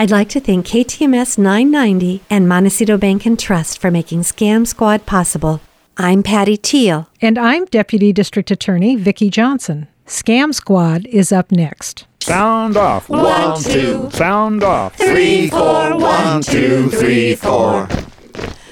I'd 0.00 0.10
like 0.10 0.30
to 0.30 0.40
thank 0.40 0.64
KTMS 0.64 1.36
990 1.36 2.22
and 2.30 2.48
Montecito 2.48 2.96
Bank 2.96 3.26
and 3.26 3.38
Trust 3.38 3.78
for 3.78 3.90
making 3.90 4.22
Scam 4.22 4.66
Squad 4.66 5.04
possible. 5.04 5.60
I'm 5.98 6.22
Patti 6.22 6.56
Teel. 6.56 7.10
And 7.20 7.36
I'm 7.36 7.66
Deputy 7.66 8.10
District 8.10 8.50
Attorney 8.50 8.96
Vicki 8.96 9.28
Johnson. 9.28 9.88
Scam 10.06 10.54
Squad 10.54 11.04
is 11.04 11.32
up 11.32 11.52
next. 11.52 12.06
Sound 12.20 12.78
off. 12.78 13.10
One, 13.10 13.62
two. 13.62 14.08
Sound 14.12 14.62
off. 14.62 14.96
Three, 14.96 15.50
four. 15.50 15.98
One, 15.98 16.40
two, 16.40 16.88
three, 16.88 17.34
four. 17.34 17.86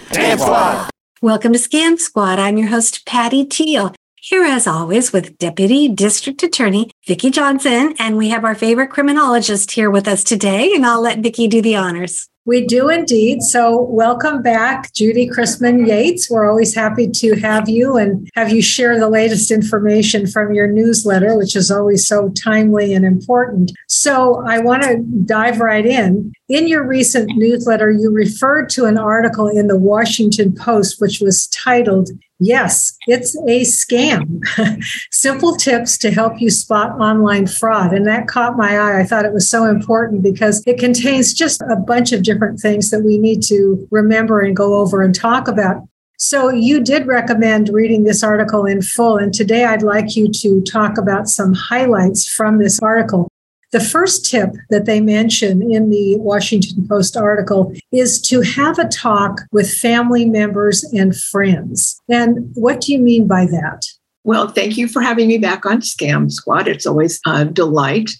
Scam 0.08 0.38
Squad. 0.38 0.90
Welcome 1.20 1.52
to 1.52 1.58
Scam 1.58 1.98
Squad. 1.98 2.38
I'm 2.38 2.56
your 2.56 2.68
host, 2.68 3.04
Patti 3.04 3.44
Teel. 3.44 3.94
Here, 4.30 4.44
as 4.44 4.66
always, 4.66 5.10
with 5.10 5.38
Deputy 5.38 5.88
District 5.88 6.42
Attorney 6.42 6.90
Vicki 7.06 7.30
Johnson, 7.30 7.94
and 7.98 8.18
we 8.18 8.28
have 8.28 8.44
our 8.44 8.54
favorite 8.54 8.90
criminologist 8.90 9.70
here 9.70 9.90
with 9.90 10.06
us 10.06 10.22
today, 10.22 10.74
and 10.74 10.84
I'll 10.84 11.00
let 11.00 11.20
Vicki 11.20 11.48
do 11.48 11.62
the 11.62 11.76
honors. 11.76 12.28
We 12.44 12.66
do 12.66 12.90
indeed. 12.90 13.40
So, 13.40 13.80
welcome 13.80 14.42
back, 14.42 14.92
Judy 14.92 15.30
Chrisman 15.30 15.86
Yates. 15.86 16.30
We're 16.30 16.46
always 16.46 16.74
happy 16.74 17.08
to 17.08 17.36
have 17.36 17.70
you 17.70 17.96
and 17.96 18.28
have 18.36 18.52
you 18.52 18.60
share 18.60 19.00
the 19.00 19.08
latest 19.08 19.50
information 19.50 20.26
from 20.26 20.52
your 20.52 20.66
newsletter, 20.66 21.34
which 21.38 21.56
is 21.56 21.70
always 21.70 22.06
so 22.06 22.28
timely 22.30 22.92
and 22.92 23.06
important. 23.06 23.72
So, 23.86 24.44
I 24.46 24.58
want 24.58 24.82
to 24.82 25.02
dive 25.24 25.58
right 25.60 25.86
in. 25.86 26.34
In 26.50 26.68
your 26.68 26.86
recent 26.86 27.30
newsletter, 27.36 27.90
you 27.90 28.10
referred 28.10 28.68
to 28.70 28.84
an 28.84 28.98
article 28.98 29.48
in 29.48 29.68
the 29.68 29.78
Washington 29.78 30.54
Post, 30.54 31.00
which 31.00 31.20
was 31.20 31.46
titled, 31.48 32.10
Yes, 32.40 32.96
it's 33.08 33.34
a 33.48 33.62
scam. 33.62 34.40
Simple 35.10 35.56
tips 35.56 35.98
to 35.98 36.12
help 36.12 36.40
you 36.40 36.50
spot 36.50 36.92
online 37.00 37.48
fraud. 37.48 37.92
And 37.92 38.06
that 38.06 38.28
caught 38.28 38.56
my 38.56 38.78
eye. 38.78 39.00
I 39.00 39.04
thought 39.04 39.24
it 39.24 39.32
was 39.32 39.48
so 39.48 39.64
important 39.64 40.22
because 40.22 40.62
it 40.64 40.78
contains 40.78 41.34
just 41.34 41.60
a 41.62 41.74
bunch 41.74 42.12
of 42.12 42.22
different 42.22 42.60
things 42.60 42.90
that 42.90 43.02
we 43.02 43.18
need 43.18 43.42
to 43.44 43.88
remember 43.90 44.40
and 44.40 44.56
go 44.56 44.74
over 44.74 45.02
and 45.02 45.14
talk 45.14 45.48
about. 45.48 45.82
So, 46.20 46.50
you 46.50 46.80
did 46.82 47.06
recommend 47.06 47.68
reading 47.68 48.02
this 48.02 48.24
article 48.24 48.66
in 48.66 48.82
full. 48.82 49.18
And 49.18 49.32
today 49.32 49.64
I'd 49.64 49.82
like 49.82 50.16
you 50.16 50.28
to 50.32 50.60
talk 50.62 50.98
about 50.98 51.28
some 51.28 51.54
highlights 51.54 52.28
from 52.28 52.58
this 52.58 52.80
article. 52.80 53.27
The 53.70 53.80
first 53.80 54.24
tip 54.24 54.54
that 54.70 54.86
they 54.86 54.98
mention 54.98 55.70
in 55.70 55.90
the 55.90 56.16
Washington 56.16 56.88
Post 56.88 57.18
article 57.18 57.74
is 57.92 58.20
to 58.22 58.40
have 58.40 58.78
a 58.78 58.88
talk 58.88 59.42
with 59.52 59.70
family 59.70 60.24
members 60.24 60.84
and 60.84 61.14
friends. 61.14 62.00
And 62.08 62.50
what 62.54 62.80
do 62.80 62.92
you 62.92 62.98
mean 62.98 63.26
by 63.26 63.44
that? 63.46 63.82
Well, 64.24 64.48
thank 64.48 64.78
you 64.78 64.88
for 64.88 65.02
having 65.02 65.28
me 65.28 65.36
back 65.36 65.66
on 65.66 65.80
Scam 65.82 66.32
Squad. 66.32 66.66
It's 66.66 66.86
always 66.86 67.20
a 67.26 67.44
delight. 67.44 68.10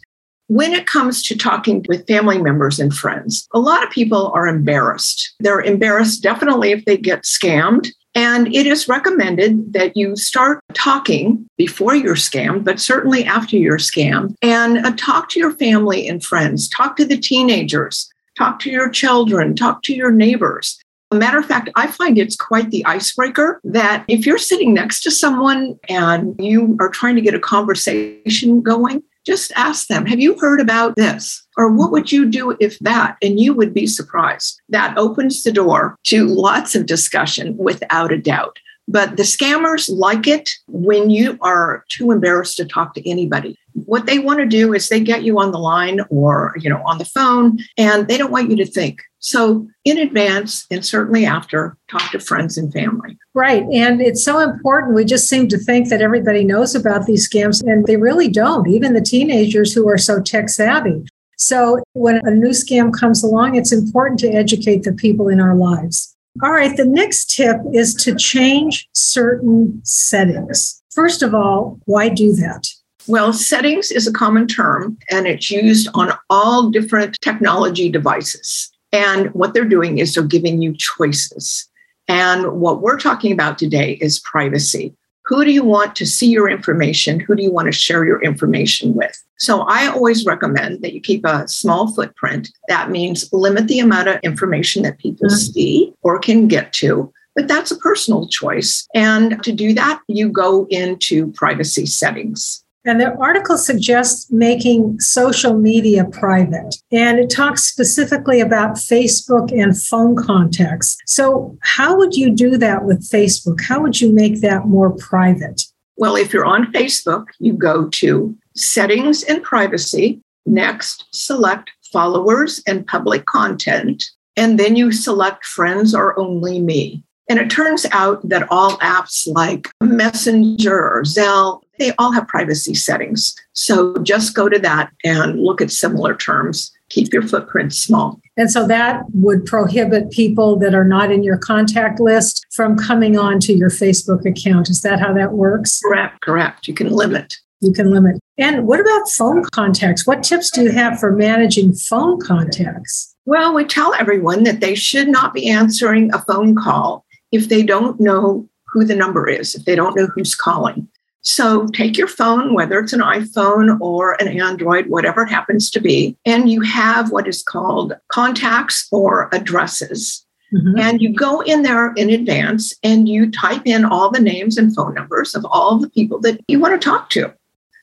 When 0.49 0.73
it 0.73 0.87
comes 0.87 1.23
to 1.25 1.37
talking 1.37 1.85
with 1.89 2.07
family 2.07 2.41
members 2.41 2.79
and 2.79 2.95
friends, 2.95 3.47
a 3.53 3.59
lot 3.59 3.83
of 3.83 3.91
people 3.91 4.31
are 4.35 4.47
embarrassed. 4.47 5.35
They're 5.41 5.61
embarrassed 5.61 6.23
definitely 6.23 6.73
if 6.73 6.85
they 6.85 6.97
get 6.97 7.25
scammed. 7.25 7.89
And 8.19 8.53
it 8.53 8.67
is 8.67 8.89
recommended 8.89 9.73
that 9.75 9.97
you 9.97 10.17
start 10.17 10.61
talking 10.75 11.49
before 11.57 11.95
you're 11.95 12.17
scammed, 12.17 12.65
but 12.65 12.81
certainly 12.81 13.23
after 13.23 13.57
you're 13.57 13.79
scammed, 13.79 14.35
and 14.43 14.85
uh, 14.85 14.91
talk 14.97 15.29
to 15.29 15.39
your 15.39 15.53
family 15.53 16.09
and 16.09 16.21
friends, 16.21 16.69
talk 16.69 16.97
to 16.97 17.05
the 17.05 17.17
teenagers, 17.17 18.11
talk 18.37 18.59
to 18.59 18.71
your 18.71 18.91
children, 18.91 19.55
talk 19.55 19.85
to 19.85 19.95
your 19.95 20.11
neighbors. 20.11 20.81
A 21.13 21.15
matter 21.15 21.39
of 21.39 21.47
fact, 21.47 21.71
I 21.77 21.87
find 21.87 22.19
it's 22.19 22.35
quite 22.35 22.73
the 22.73 22.85
icebreaker 22.87 23.61
that 23.63 24.05
if 24.09 24.27
you're 24.27 24.37
sitting 24.37 24.75
next 24.75 25.03
to 25.03 25.13
someone 25.13 25.79
and 25.89 26.35
you 26.41 26.77
are 26.81 26.89
trying 26.89 27.15
to 27.15 27.23
get 27.23 27.35
a 27.35 27.41
conversation 27.41 28.63
going, 28.63 29.01
just 29.25 29.53
ask 29.55 29.87
them, 29.87 30.07
Have 30.07 30.19
you 30.19 30.37
heard 30.41 30.61
about 30.61 30.97
this? 30.97 31.47
Or 31.59 31.71
what 31.71 31.91
would 31.91 32.13
you 32.13 32.25
do 32.25 32.57
if 32.61 32.79
that? 32.79 33.17
And 33.21 33.39
you 33.39 33.53
would 33.53 33.75
be 33.75 33.87
surprised. 33.87 34.61
That 34.69 34.97
opens 34.97 35.43
the 35.43 35.53
door 35.53 35.97
to 36.05 36.25
lots 36.25 36.75
of 36.75 36.87
discussion 36.87 37.57
without 37.59 38.13
a 38.13 38.19
doubt. 38.19 38.59
But 38.91 39.19
the 39.19 39.23
scammers 39.25 39.91
like 39.93 40.27
it 40.27 40.49
when 40.67 41.11
you 41.11 41.37
are 41.43 41.85
too 41.91 42.11
embarrassed 42.11 42.57
to 42.57 42.65
talk 42.65 42.95
to 42.95 43.11
anybody. 43.11 43.59
What 43.75 44.07
they 44.07 44.19
want 44.19 44.39
to 44.39 44.47
do 44.47 44.73
is 44.73 44.89
they 44.89 45.01
get 45.01 45.25
you 45.25 45.39
on 45.39 45.53
the 45.53 45.59
line 45.59 46.01
or, 46.09 46.55
you 46.59 46.71
know, 46.71 46.83
on 46.87 46.97
the 46.97 47.05
phone 47.05 47.59
and 47.77 48.09
they 48.09 48.17
don't 48.17 48.31
want 48.31 48.51
you 48.51 48.57
to 48.57 48.65
think. 48.65 49.03
So, 49.21 49.69
in 49.85 49.99
advance 49.99 50.65
and 50.71 50.85
certainly 50.85 51.27
after, 51.27 51.77
talk 51.91 52.11
to 52.13 52.21
friends 52.21 52.57
and 52.57 52.73
family. 52.73 53.19
Right. 53.35 53.65
And 53.73 54.01
it's 54.01 54.25
so 54.25 54.39
important. 54.39 54.95
We 54.95 55.05
just 55.05 55.29
seem 55.29 55.49
to 55.49 55.59
think 55.59 55.89
that 55.89 56.01
everybody 56.01 56.45
knows 56.45 56.75
about 56.75 57.07
these 57.07 57.29
scams, 57.29 57.63
and 57.63 57.85
they 57.87 57.97
really 57.97 58.29
don't, 58.29 58.69
even 58.69 58.95
the 58.95 59.01
teenagers 59.01 59.73
who 59.73 59.89
are 59.89 59.99
so 59.99 60.23
tech 60.23 60.49
savvy. 60.49 61.05
So, 61.39 61.83
when 61.93 62.21
a 62.25 62.33
new 62.33 62.51
scam 62.51 62.93
comes 62.93 63.23
along, 63.23 63.55
it's 63.55 63.73
important 63.73 64.19
to 64.21 64.29
educate 64.29 64.83
the 64.83 64.93
people 64.93 65.29
in 65.29 65.41
our 65.41 65.55
lives. 65.55 66.17
All 66.43 66.53
right. 66.53 66.77
The 66.77 66.85
next 66.85 67.35
tip 67.35 67.57
is 67.73 67.95
to 67.97 68.15
change 68.15 68.89
certain 68.93 69.81
settings. 69.85 70.81
First 70.91 71.23
of 71.23 71.35
all, 71.35 71.81
why 71.87 72.09
do 72.09 72.35
that? 72.37 72.69
Well, 73.07 73.33
settings 73.33 73.91
is 73.91 74.07
a 74.07 74.13
common 74.13 74.47
term 74.47 74.99
and 75.11 75.27
it's 75.27 75.51
used 75.51 75.89
on 75.95 76.13
all 76.29 76.71
different 76.71 77.17
technology 77.23 77.89
devices. 77.89 78.71
And 78.93 79.33
what 79.35 79.55
they're 79.55 79.65
doing 79.65 79.99
is 79.99 80.15
they're 80.15 80.25
giving 80.25 80.61
you 80.61 80.75
choices. 80.77 81.69
And 82.09 82.53
what 82.53 82.83
we're 82.83 82.99
talking 82.99 83.33
about 83.33 83.59
today 83.59 83.99
is 84.01 84.21
privacy. 84.21 84.95
Who 85.25 85.45
do 85.45 85.53
you 85.53 85.65
want 85.65 85.95
to 85.97 86.07
see 86.07 86.29
your 86.29 86.49
information? 86.49 87.21
Who 87.21 87.35
do 87.35 87.43
you 87.43 87.53
want 87.53 87.67
to 87.67 87.73
share 87.73 88.05
your 88.05 88.23
information 88.23 88.95
with? 88.95 89.23
So 89.39 89.61
I 89.63 89.87
always 89.87 90.27
recommend 90.27 90.83
that 90.83 90.93
you 90.93 91.01
keep 91.01 91.25
a 91.25 91.47
small 91.49 91.93
footprint. 91.95 92.51
That 92.69 92.91
means 92.91 93.29
limit 93.33 93.69
the 93.69 93.81
amount 93.81 94.09
of 94.09 94.21
information 94.23 94.83
that 94.83 94.99
people 94.99 95.29
mm-hmm. 95.29 95.37
see 95.37 95.93
or 96.03 96.19
can 96.19 96.49
get 96.49 96.73
to. 96.75 97.13
But 97.35 97.47
that's 97.47 97.71
a 97.71 97.79
personal 97.79 98.27
choice. 98.27 98.87
And 98.95 99.41
to 99.45 99.53
do 99.53 99.73
that, 99.75 100.01
you 100.09 100.29
go 100.29 100.67
into 100.71 101.31
privacy 101.33 101.87
settings. 101.87 102.65
And 102.85 103.01
the 103.01 103.15
article 103.17 103.59
suggests 103.59 104.31
making 104.33 104.99
social 104.99 105.55
media 105.55 106.05
private. 106.07 106.77
And 106.91 107.19
it 107.19 107.29
talks 107.29 107.65
specifically 107.65 108.41
about 108.41 108.77
Facebook 108.77 109.53
and 109.53 109.81
phone 109.81 110.17
contacts. 110.17 110.97
So, 111.07 111.57
how 111.61 111.97
would 111.97 112.15
you 112.15 112.31
do 112.31 112.57
that 112.57 112.85
with 112.85 113.09
Facebook? 113.09 113.61
How 113.61 113.83
would 113.83 114.01
you 114.01 114.13
make 114.13 114.41
that 114.41 114.67
more 114.67 114.91
private? 114.91 115.63
Well, 115.99 116.15
if 116.15 116.33
you're 116.33 116.45
on 116.45 116.73
Facebook, 116.73 117.27
you 117.41 117.53
go 117.53 117.89
to 117.89 118.37
settings 118.55 119.25
and 119.25 119.43
privacy. 119.43 120.23
Next, 120.47 121.07
select 121.11 121.73
followers 121.93 122.63
and 122.69 122.87
public 122.87 123.27
content. 123.27 124.05
And 124.37 124.61
then 124.61 124.77
you 124.77 124.93
select 124.93 125.45
friends 125.45 125.97
or 125.97 126.17
only 126.17 126.61
me. 126.61 127.03
And 127.29 127.41
it 127.41 127.51
turns 127.51 127.85
out 127.91 128.27
that 128.29 128.47
all 128.49 128.79
apps 128.79 129.27
like 129.27 129.69
Messenger 129.83 130.79
or 130.79 131.03
Zelle, 131.03 131.63
they 131.81 131.93
all 131.99 132.13
have 132.13 132.29
privacy 132.29 132.75
settings. 132.75 133.35
So 133.53 133.97
just 134.05 134.35
go 134.35 134.49
to 134.49 134.59
that 134.61 134.93
and 135.05 135.41
look 135.41 135.61
at 135.61 135.73
similar 135.73 136.17
terms. 136.17 136.71
Keep 136.91 137.13
your 137.13 137.23
footprint 137.23 137.75
small. 137.75 138.21
And 138.37 138.51
so 138.51 138.67
that 138.67 139.03
would 139.13 139.45
prohibit 139.45 140.11
people 140.11 140.57
that 140.61 140.75
are 140.75 140.85
not 140.85 141.11
in 141.11 141.23
your 141.23 141.37
contact 141.37 142.01
list 142.01 142.47
from 142.53 142.77
coming 142.77 143.19
on 143.19 143.41
to 143.41 143.53
your 143.53 143.71
Facebook 143.71 144.25
account. 144.25 144.71
Is 144.71 144.81
that 144.83 145.01
how 145.01 145.13
that 145.15 145.33
works? 145.33 145.81
Correct, 145.81 146.21
correct. 146.23 146.69
You 146.69 146.75
can 146.75 146.91
limit. 146.91 147.37
You 147.61 147.73
can 147.73 147.91
limit. 147.91 148.21
And 148.39 148.67
what 148.67 148.81
about 148.81 149.11
phone 149.11 149.43
contacts? 149.45 150.07
What 150.07 150.23
tips 150.23 150.51
do 150.51 150.63
you 150.63 150.71
have 150.71 150.99
for 150.99 151.13
managing 151.13 151.75
phone 151.75 152.21
contacts? 152.21 153.15
Well, 153.27 153.53
we 153.53 153.65
tell 153.65 153.93
everyone 153.95 154.45
that 154.45 154.61
they 154.61 154.75
should 154.75 155.09
not 155.09 155.35
be 155.35 155.51
answering 155.51 156.15
a 156.15 156.21
phone 156.21 156.55
call 156.55 157.05
if 157.33 157.49
they 157.49 157.63
don't 157.63 158.01
know 158.01 158.49
who 158.69 158.85
the 158.85 158.95
number 158.95 159.29
is, 159.29 159.55
if 159.55 159.65
they 159.65 159.75
don't 159.75 159.97
know 159.97 160.07
who's 160.07 160.35
calling. 160.35 160.89
So 161.23 161.67
take 161.69 161.99
your 161.99 162.07
phone, 162.07 162.55
whether 162.55 162.79
it's 162.79 162.93
an 162.93 163.01
iPhone 163.01 163.79
or 163.81 164.21
an 164.21 164.29
Android, 164.29 164.87
whatever 164.87 165.23
it 165.23 165.31
happens 165.31 165.71
to 165.71 165.81
be, 165.81 166.17
and 166.25 166.51
you 166.51 166.63
have 166.63 167.11
what 167.11 167.29
is 167.29 167.43
called 167.43 167.95
contacts 168.09 168.89
or 168.93 169.29
addresses. 169.33 170.25
Mm-hmm. 170.55 170.79
And 170.79 171.03
you 171.03 171.13
go 171.13 171.41
in 171.41 171.63
there 171.63 171.93
in 171.95 172.09
advance 172.09 172.75
and 172.83 173.09
you 173.09 173.31
type 173.31 173.63
in 173.67 173.85
all 173.85 174.11
the 174.11 174.21
names 174.21 174.57
and 174.57 174.75
phone 174.75 174.95
numbers 174.95 175.35
of 175.35 175.45
all 175.45 175.77
the 175.77 175.91
people 175.91 176.21
that 176.21 176.41
you 176.49 176.59
want 176.59 176.81
to 176.81 176.85
talk 176.85 177.11
to. 177.11 177.33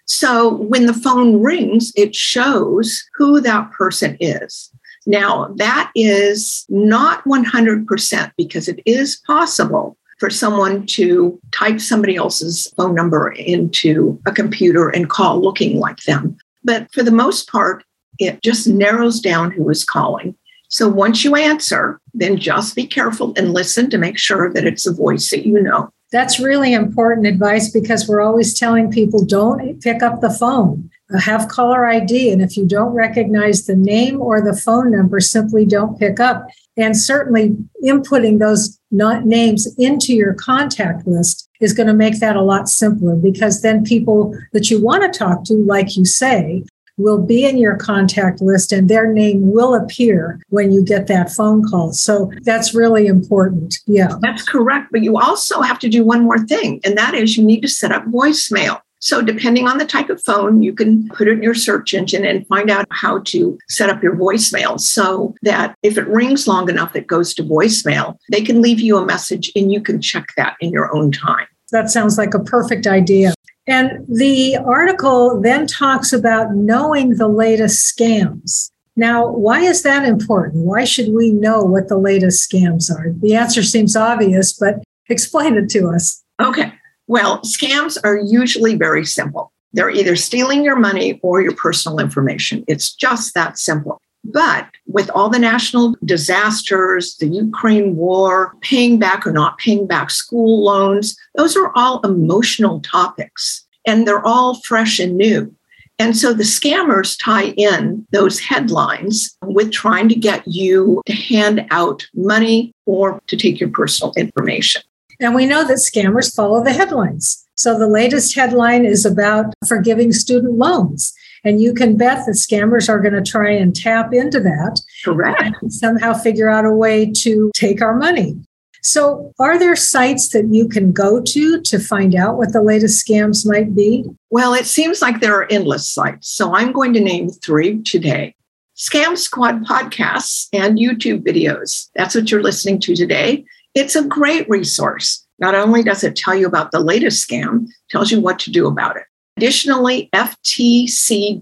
So 0.05 0.55
when 0.55 0.85
the 0.85 0.93
phone 0.93 1.41
rings, 1.41 1.91
it 1.95 2.15
shows 2.15 3.03
who 3.15 3.41
that 3.41 3.71
person 3.71 4.17
is. 4.19 4.71
Now, 5.05 5.53
that 5.57 5.91
is 5.95 6.65
not 6.69 7.23
100% 7.25 8.31
because 8.37 8.67
it 8.67 8.79
is 8.85 9.17
possible 9.27 9.97
for 10.19 10.29
someone 10.29 10.85
to 10.87 11.39
type 11.51 11.79
somebody 11.79 12.15
else's 12.15 12.71
phone 12.77 12.95
number 12.95 13.31
into 13.31 14.19
a 14.25 14.31
computer 14.31 14.89
and 14.89 15.09
call 15.09 15.41
looking 15.41 15.79
like 15.79 16.01
them. 16.03 16.37
But 16.63 16.91
for 16.93 17.03
the 17.03 17.11
most 17.11 17.49
part, 17.49 17.83
it 18.19 18.41
just 18.41 18.67
narrows 18.67 19.19
down 19.19 19.51
who 19.51 19.69
is 19.69 19.83
calling. 19.83 20.35
So 20.69 20.89
once 20.89 21.23
you 21.23 21.35
answer, 21.35 21.99
then 22.13 22.37
just 22.37 22.75
be 22.75 22.87
careful 22.87 23.33
and 23.37 23.53
listen 23.53 23.89
to 23.89 23.97
make 23.97 24.17
sure 24.17 24.51
that 24.53 24.65
it's 24.65 24.87
a 24.87 24.93
voice 24.93 25.29
that 25.31 25.45
you 25.45 25.61
know. 25.61 25.91
That's 26.11 26.39
really 26.39 26.73
important 26.73 27.27
advice 27.27 27.69
because 27.69 28.07
we're 28.07 28.21
always 28.21 28.57
telling 28.57 28.91
people 28.91 29.25
don't 29.25 29.81
pick 29.81 30.01
up 30.01 30.21
the 30.21 30.29
phone. 30.29 30.89
Uh, 31.13 31.19
have 31.19 31.49
caller 31.49 31.85
ID. 31.85 32.31
And 32.31 32.41
if 32.41 32.57
you 32.57 32.65
don't 32.65 32.93
recognize 32.93 33.65
the 33.65 33.75
name 33.75 34.19
or 34.19 34.41
the 34.41 34.59
phone 34.59 34.91
number, 34.91 35.19
simply 35.19 35.65
don't 35.65 35.99
pick 35.99 36.19
up. 36.19 36.47
And 36.77 36.97
certainly 36.97 37.55
inputting 37.83 38.39
those 38.39 38.79
not 38.95 39.25
names 39.25 39.67
into 39.77 40.13
your 40.13 40.33
contact 40.33 41.05
list 41.05 41.49
is 41.59 41.73
going 41.73 41.87
to 41.87 41.93
make 41.93 42.19
that 42.19 42.35
a 42.35 42.41
lot 42.41 42.69
simpler 42.69 43.15
because 43.15 43.61
then 43.61 43.83
people 43.83 44.37
that 44.53 44.69
you 44.69 44.81
want 44.81 45.03
to 45.03 45.17
talk 45.17 45.43
to, 45.45 45.53
like 45.53 45.95
you 45.95 46.05
say, 46.05 46.63
will 46.97 47.21
be 47.21 47.45
in 47.45 47.57
your 47.57 47.75
contact 47.75 48.41
list 48.41 48.71
and 48.71 48.89
their 48.89 49.11
name 49.11 49.51
will 49.51 49.75
appear 49.75 50.39
when 50.49 50.71
you 50.71 50.83
get 50.83 51.07
that 51.07 51.29
phone 51.29 51.67
call. 51.67 51.91
So 51.91 52.31
that's 52.43 52.73
really 52.73 53.07
important. 53.07 53.75
Yeah. 53.85 54.15
That's 54.21 54.43
correct. 54.43 54.91
But 54.91 55.01
you 55.01 55.17
also 55.17 55.61
have 55.61 55.79
to 55.79 55.89
do 55.89 56.05
one 56.05 56.23
more 56.23 56.39
thing, 56.39 56.79
and 56.85 56.97
that 56.97 57.13
is 57.13 57.37
you 57.37 57.43
need 57.43 57.61
to 57.61 57.67
set 57.67 57.91
up 57.91 58.05
voicemail. 58.05 58.79
So, 59.05 59.21
depending 59.21 59.67
on 59.67 59.77
the 59.77 59.85
type 59.85 60.09
of 60.09 60.19
phone, 60.23 60.63
you 60.63 60.73
can 60.73 61.07
put 61.09 61.27
it 61.27 61.33
in 61.33 61.43
your 61.43 61.53
search 61.53 61.93
engine 61.93 62.25
and 62.25 62.47
find 62.47 62.71
out 62.71 62.87
how 62.89 63.19
to 63.25 63.55
set 63.69 63.91
up 63.91 64.01
your 64.01 64.15
voicemail 64.15 64.79
so 64.79 65.35
that 65.43 65.75
if 65.83 65.95
it 65.99 66.07
rings 66.07 66.47
long 66.47 66.71
enough, 66.71 66.95
it 66.95 67.05
goes 67.05 67.31
to 67.35 67.43
voicemail. 67.43 68.17
They 68.31 68.41
can 68.41 68.63
leave 68.63 68.79
you 68.79 68.97
a 68.97 69.05
message 69.05 69.51
and 69.55 69.71
you 69.71 69.79
can 69.79 70.01
check 70.01 70.29
that 70.37 70.55
in 70.59 70.71
your 70.71 70.91
own 70.91 71.11
time. 71.11 71.45
That 71.71 71.91
sounds 71.91 72.17
like 72.17 72.33
a 72.33 72.39
perfect 72.39 72.87
idea. 72.87 73.35
And 73.67 74.03
the 74.09 74.57
article 74.65 75.39
then 75.39 75.67
talks 75.67 76.11
about 76.11 76.55
knowing 76.55 77.11
the 77.11 77.27
latest 77.27 77.95
scams. 77.95 78.71
Now, 78.95 79.27
why 79.29 79.59
is 79.59 79.83
that 79.83 80.03
important? 80.03 80.65
Why 80.65 80.83
should 80.83 81.13
we 81.13 81.29
know 81.29 81.61
what 81.61 81.89
the 81.89 81.99
latest 81.99 82.51
scams 82.51 82.89
are? 82.89 83.13
The 83.19 83.35
answer 83.35 83.61
seems 83.61 83.95
obvious, 83.95 84.51
but 84.51 84.81
explain 85.09 85.57
it 85.57 85.69
to 85.69 85.89
us. 85.89 86.23
Okay. 86.41 86.73
Well, 87.07 87.39
scams 87.41 87.97
are 88.03 88.17
usually 88.17 88.75
very 88.75 89.05
simple. 89.05 89.51
They're 89.73 89.89
either 89.89 90.15
stealing 90.15 90.63
your 90.63 90.77
money 90.77 91.19
or 91.21 91.41
your 91.41 91.55
personal 91.55 91.99
information. 91.99 92.63
It's 92.67 92.93
just 92.93 93.33
that 93.33 93.57
simple. 93.59 94.01
But 94.23 94.67
with 94.87 95.09
all 95.11 95.29
the 95.29 95.37
national 95.37 95.95
disasters, 96.03 97.15
the 97.17 97.27
Ukraine 97.27 97.95
war, 97.95 98.55
paying 98.61 98.97
back 98.97 99.27
or 99.27 99.31
not 99.31 99.59
paying 99.59 99.85
back 99.85 100.09
school 100.09 100.63
loans, 100.63 101.15
those 101.35 101.55
are 101.55 101.71
all 101.75 102.01
emotional 102.01 102.79
topics 102.79 103.65
and 103.85 104.07
they're 104.07 104.25
all 104.25 104.61
fresh 104.61 104.99
and 104.99 105.15
new. 105.15 105.53
And 105.99 106.17
so 106.17 106.33
the 106.33 106.43
scammers 106.43 107.17
tie 107.21 107.53
in 107.55 108.05
those 108.11 108.39
headlines 108.39 109.37
with 109.43 109.71
trying 109.71 110.09
to 110.09 110.15
get 110.15 110.45
you 110.45 111.01
to 111.05 111.13
hand 111.13 111.65
out 111.69 112.05
money 112.13 112.73
or 112.85 113.21
to 113.27 113.37
take 113.37 113.59
your 113.59 113.69
personal 113.69 114.11
information. 114.17 114.81
And 115.19 115.35
we 115.35 115.45
know 115.45 115.65
that 115.65 115.77
scammers 115.77 116.33
follow 116.33 116.63
the 116.63 116.73
headlines. 116.73 117.45
So 117.55 117.77
the 117.77 117.87
latest 117.87 118.35
headline 118.35 118.85
is 118.85 119.05
about 119.05 119.53
forgiving 119.67 120.11
student 120.11 120.53
loans. 120.53 121.13
And 121.43 121.61
you 121.61 121.73
can 121.73 121.95
bet 121.95 122.25
that 122.25 122.33
scammers 122.33 122.89
are 122.89 122.99
going 122.99 123.13
to 123.13 123.21
try 123.21 123.51
and 123.51 123.75
tap 123.75 124.13
into 124.13 124.39
that. 124.39 124.81
Correct. 125.03 125.55
And 125.61 125.71
somehow 125.71 126.13
figure 126.13 126.49
out 126.49 126.65
a 126.65 126.71
way 126.71 127.11
to 127.17 127.51
take 127.55 127.81
our 127.81 127.95
money. 127.95 128.35
So, 128.81 129.33
are 129.39 129.57
there 129.57 129.75
sites 129.75 130.29
that 130.29 130.45
you 130.51 130.67
can 130.67 130.91
go 130.91 131.19
to 131.19 131.59
to 131.59 131.79
find 131.79 132.13
out 132.13 132.37
what 132.37 132.53
the 132.53 132.61
latest 132.61 133.03
scams 133.03 133.43
might 133.43 133.75
be? 133.75 134.05
Well, 134.29 134.53
it 134.53 134.67
seems 134.67 135.01
like 135.01 135.21
there 135.21 135.33
are 135.33 135.47
endless 135.49 135.91
sites. 135.91 136.29
So, 136.29 136.53
I'm 136.53 136.71
going 136.71 136.93
to 136.93 136.99
name 136.99 137.29
three 137.29 137.81
today 137.81 138.35
Scam 138.77 139.17
Squad 139.17 139.63
podcasts 139.65 140.49
and 140.53 140.77
YouTube 140.77 141.25
videos. 141.25 141.89
That's 141.95 142.13
what 142.13 142.29
you're 142.29 142.43
listening 142.43 142.79
to 142.81 142.95
today. 142.95 143.45
It's 143.75 143.95
a 143.95 144.03
great 144.03 144.49
resource. 144.49 145.25
Not 145.37 145.53
only 145.53 145.83
does 145.83 146.03
it 146.03 146.15
tell 146.15 146.33
you 146.33 146.47
about 146.47 146.71
the 146.71 146.79
latest 146.79 147.27
scam, 147.27 147.67
tells 147.89 148.09
you 148.09 148.21
what 148.21 148.39
to 148.39 148.49
do 148.49 148.67
about 148.67 148.95
it. 148.95 149.03
Additionally, 149.37 150.09
ftc.gov, 150.13 151.37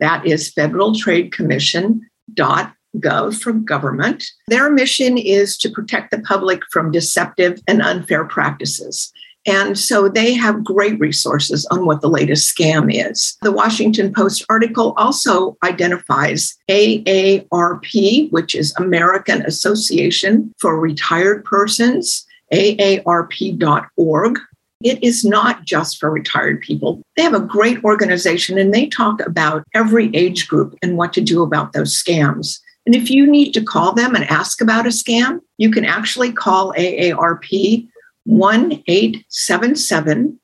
that 0.00 0.26
is 0.26 0.52
Federal 0.52 0.96
Trade 0.96 1.32
Commission 1.32 2.08
dot 2.34 2.74
gov 2.96 3.40
for 3.40 3.52
government. 3.52 4.24
Their 4.48 4.68
mission 4.68 5.16
is 5.16 5.56
to 5.58 5.70
protect 5.70 6.10
the 6.10 6.20
public 6.20 6.62
from 6.70 6.90
deceptive 6.90 7.60
and 7.68 7.80
unfair 7.80 8.24
practices. 8.24 9.12
And 9.46 9.76
so 9.78 10.08
they 10.08 10.34
have 10.34 10.64
great 10.64 11.00
resources 11.00 11.66
on 11.66 11.84
what 11.84 12.00
the 12.00 12.08
latest 12.08 12.56
scam 12.56 12.92
is. 12.92 13.36
The 13.42 13.50
Washington 13.50 14.12
Post 14.12 14.44
article 14.48 14.94
also 14.96 15.56
identifies 15.64 16.56
AARP, 16.68 18.30
which 18.30 18.54
is 18.54 18.74
American 18.76 19.42
Association 19.42 20.54
for 20.58 20.78
Retired 20.78 21.44
Persons, 21.44 22.24
AARP.org. 22.52 24.38
It 24.84 25.02
is 25.02 25.24
not 25.24 25.64
just 25.64 25.98
for 25.98 26.10
retired 26.10 26.60
people. 26.60 27.02
They 27.16 27.22
have 27.22 27.34
a 27.34 27.40
great 27.40 27.82
organization 27.84 28.58
and 28.58 28.74
they 28.74 28.86
talk 28.86 29.24
about 29.24 29.64
every 29.74 30.14
age 30.14 30.48
group 30.48 30.76
and 30.82 30.96
what 30.96 31.12
to 31.14 31.20
do 31.20 31.42
about 31.42 31.72
those 31.72 32.00
scams. 32.00 32.60
And 32.84 32.94
if 32.96 33.10
you 33.10 33.30
need 33.30 33.52
to 33.52 33.62
call 33.62 33.92
them 33.92 34.16
and 34.16 34.24
ask 34.24 34.60
about 34.60 34.86
a 34.86 34.90
scam, 34.90 35.40
you 35.56 35.70
can 35.70 35.84
actually 35.84 36.32
call 36.32 36.72
AARP 36.72 37.88
1 38.24 38.82
877 38.86 40.38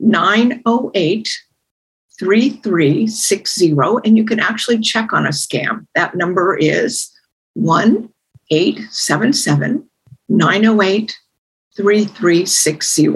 908 0.00 1.28
3360 2.18 3.70
and 4.04 4.16
you 4.16 4.24
can 4.24 4.40
actually 4.40 4.78
check 4.80 5.12
on 5.12 5.26
a 5.26 5.30
scam. 5.30 5.86
That 5.94 6.16
number 6.16 6.56
is 6.56 7.10
1 7.54 8.08
877 8.50 9.88
908 10.28 11.16
3360. 11.76 13.08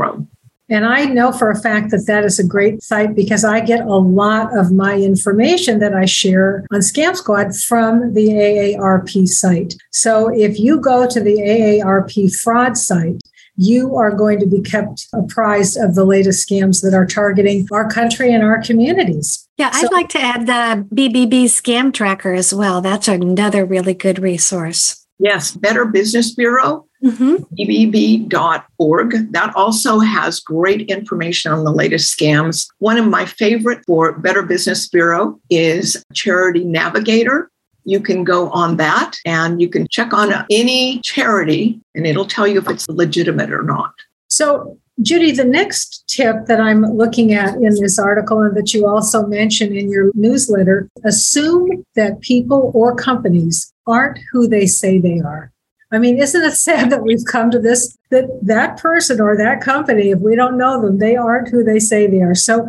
And 0.68 0.86
I 0.86 1.04
know 1.04 1.32
for 1.32 1.50
a 1.50 1.60
fact 1.60 1.90
that 1.90 2.06
that 2.06 2.24
is 2.24 2.38
a 2.38 2.46
great 2.46 2.82
site 2.82 3.14
because 3.14 3.44
I 3.44 3.60
get 3.60 3.80
a 3.80 3.96
lot 3.96 4.56
of 4.56 4.72
my 4.72 4.96
information 4.96 5.80
that 5.80 5.92
I 5.94 6.06
share 6.06 6.64
on 6.72 6.80
Scam 6.80 7.14
Squad 7.14 7.54
from 7.54 8.14
the 8.14 8.28
AARP 8.28 9.26
site. 9.26 9.74
So 9.90 10.28
if 10.28 10.58
you 10.58 10.80
go 10.80 11.06
to 11.06 11.20
the 11.20 11.36
AARP 11.36 12.34
fraud 12.36 12.78
site, 12.78 13.20
you 13.56 13.96
are 13.96 14.10
going 14.10 14.40
to 14.40 14.46
be 14.46 14.60
kept 14.60 15.06
apprised 15.12 15.76
of 15.76 15.94
the 15.94 16.04
latest 16.04 16.48
scams 16.48 16.82
that 16.82 16.94
are 16.94 17.06
targeting 17.06 17.66
our 17.72 17.88
country 17.88 18.32
and 18.32 18.42
our 18.42 18.62
communities. 18.62 19.48
Yeah, 19.58 19.70
I'd 19.72 19.92
like 19.92 20.08
to 20.10 20.20
add 20.20 20.46
the 20.46 20.86
BBB 20.94 21.44
scam 21.44 21.92
tracker 21.92 22.32
as 22.32 22.54
well. 22.54 22.80
That's 22.80 23.08
another 23.08 23.64
really 23.64 23.94
good 23.94 24.18
resource. 24.18 25.06
Yes, 25.18 25.52
Better 25.52 25.84
Business 25.84 26.34
Bureau 26.34 26.86
mm-hmm. 27.02 27.36
bbb.org. 27.58 29.32
That 29.32 29.54
also 29.54 29.98
has 29.98 30.40
great 30.40 30.88
information 30.88 31.52
on 31.52 31.64
the 31.64 31.72
latest 31.72 32.18
scams. 32.18 32.66
One 32.78 32.98
of 32.98 33.06
my 33.06 33.26
favorite 33.26 33.84
for 33.86 34.18
Better 34.18 34.42
Business 34.42 34.88
Bureau 34.88 35.40
is 35.50 36.02
Charity 36.12 36.64
Navigator. 36.64 37.50
You 37.84 38.00
can 38.00 38.24
go 38.24 38.50
on 38.50 38.76
that 38.76 39.16
and 39.24 39.60
you 39.60 39.68
can 39.68 39.86
check 39.88 40.12
on 40.12 40.32
any 40.50 41.00
charity 41.00 41.80
and 41.94 42.06
it'll 42.06 42.26
tell 42.26 42.46
you 42.46 42.58
if 42.58 42.68
it's 42.68 42.88
legitimate 42.88 43.52
or 43.52 43.62
not. 43.62 43.94
So, 44.28 44.78
Judy, 45.00 45.32
the 45.32 45.44
next 45.44 46.04
tip 46.06 46.46
that 46.46 46.60
I'm 46.60 46.82
looking 46.82 47.32
at 47.32 47.54
in 47.54 47.74
this 47.80 47.98
article 47.98 48.40
and 48.42 48.56
that 48.56 48.72
you 48.72 48.86
also 48.86 49.26
mention 49.26 49.74
in 49.74 49.90
your 49.90 50.10
newsletter 50.14 50.88
assume 51.04 51.84
that 51.96 52.20
people 52.20 52.70
or 52.74 52.94
companies 52.94 53.72
aren't 53.86 54.18
who 54.30 54.46
they 54.46 54.66
say 54.66 54.98
they 54.98 55.20
are. 55.20 55.50
I 55.90 55.98
mean, 55.98 56.18
isn't 56.18 56.42
it 56.42 56.52
sad 56.68 56.90
that 56.90 57.02
we've 57.02 57.24
come 57.24 57.50
to 57.50 57.58
this 57.58 57.96
that 58.10 58.28
that 58.42 58.78
person 58.78 59.20
or 59.20 59.36
that 59.36 59.60
company, 59.60 60.10
if 60.10 60.18
we 60.18 60.36
don't 60.36 60.58
know 60.58 60.80
them, 60.80 60.98
they 60.98 61.16
aren't 61.16 61.48
who 61.48 61.64
they 61.64 61.78
say 61.78 62.06
they 62.06 62.20
are. 62.20 62.34
So, 62.34 62.68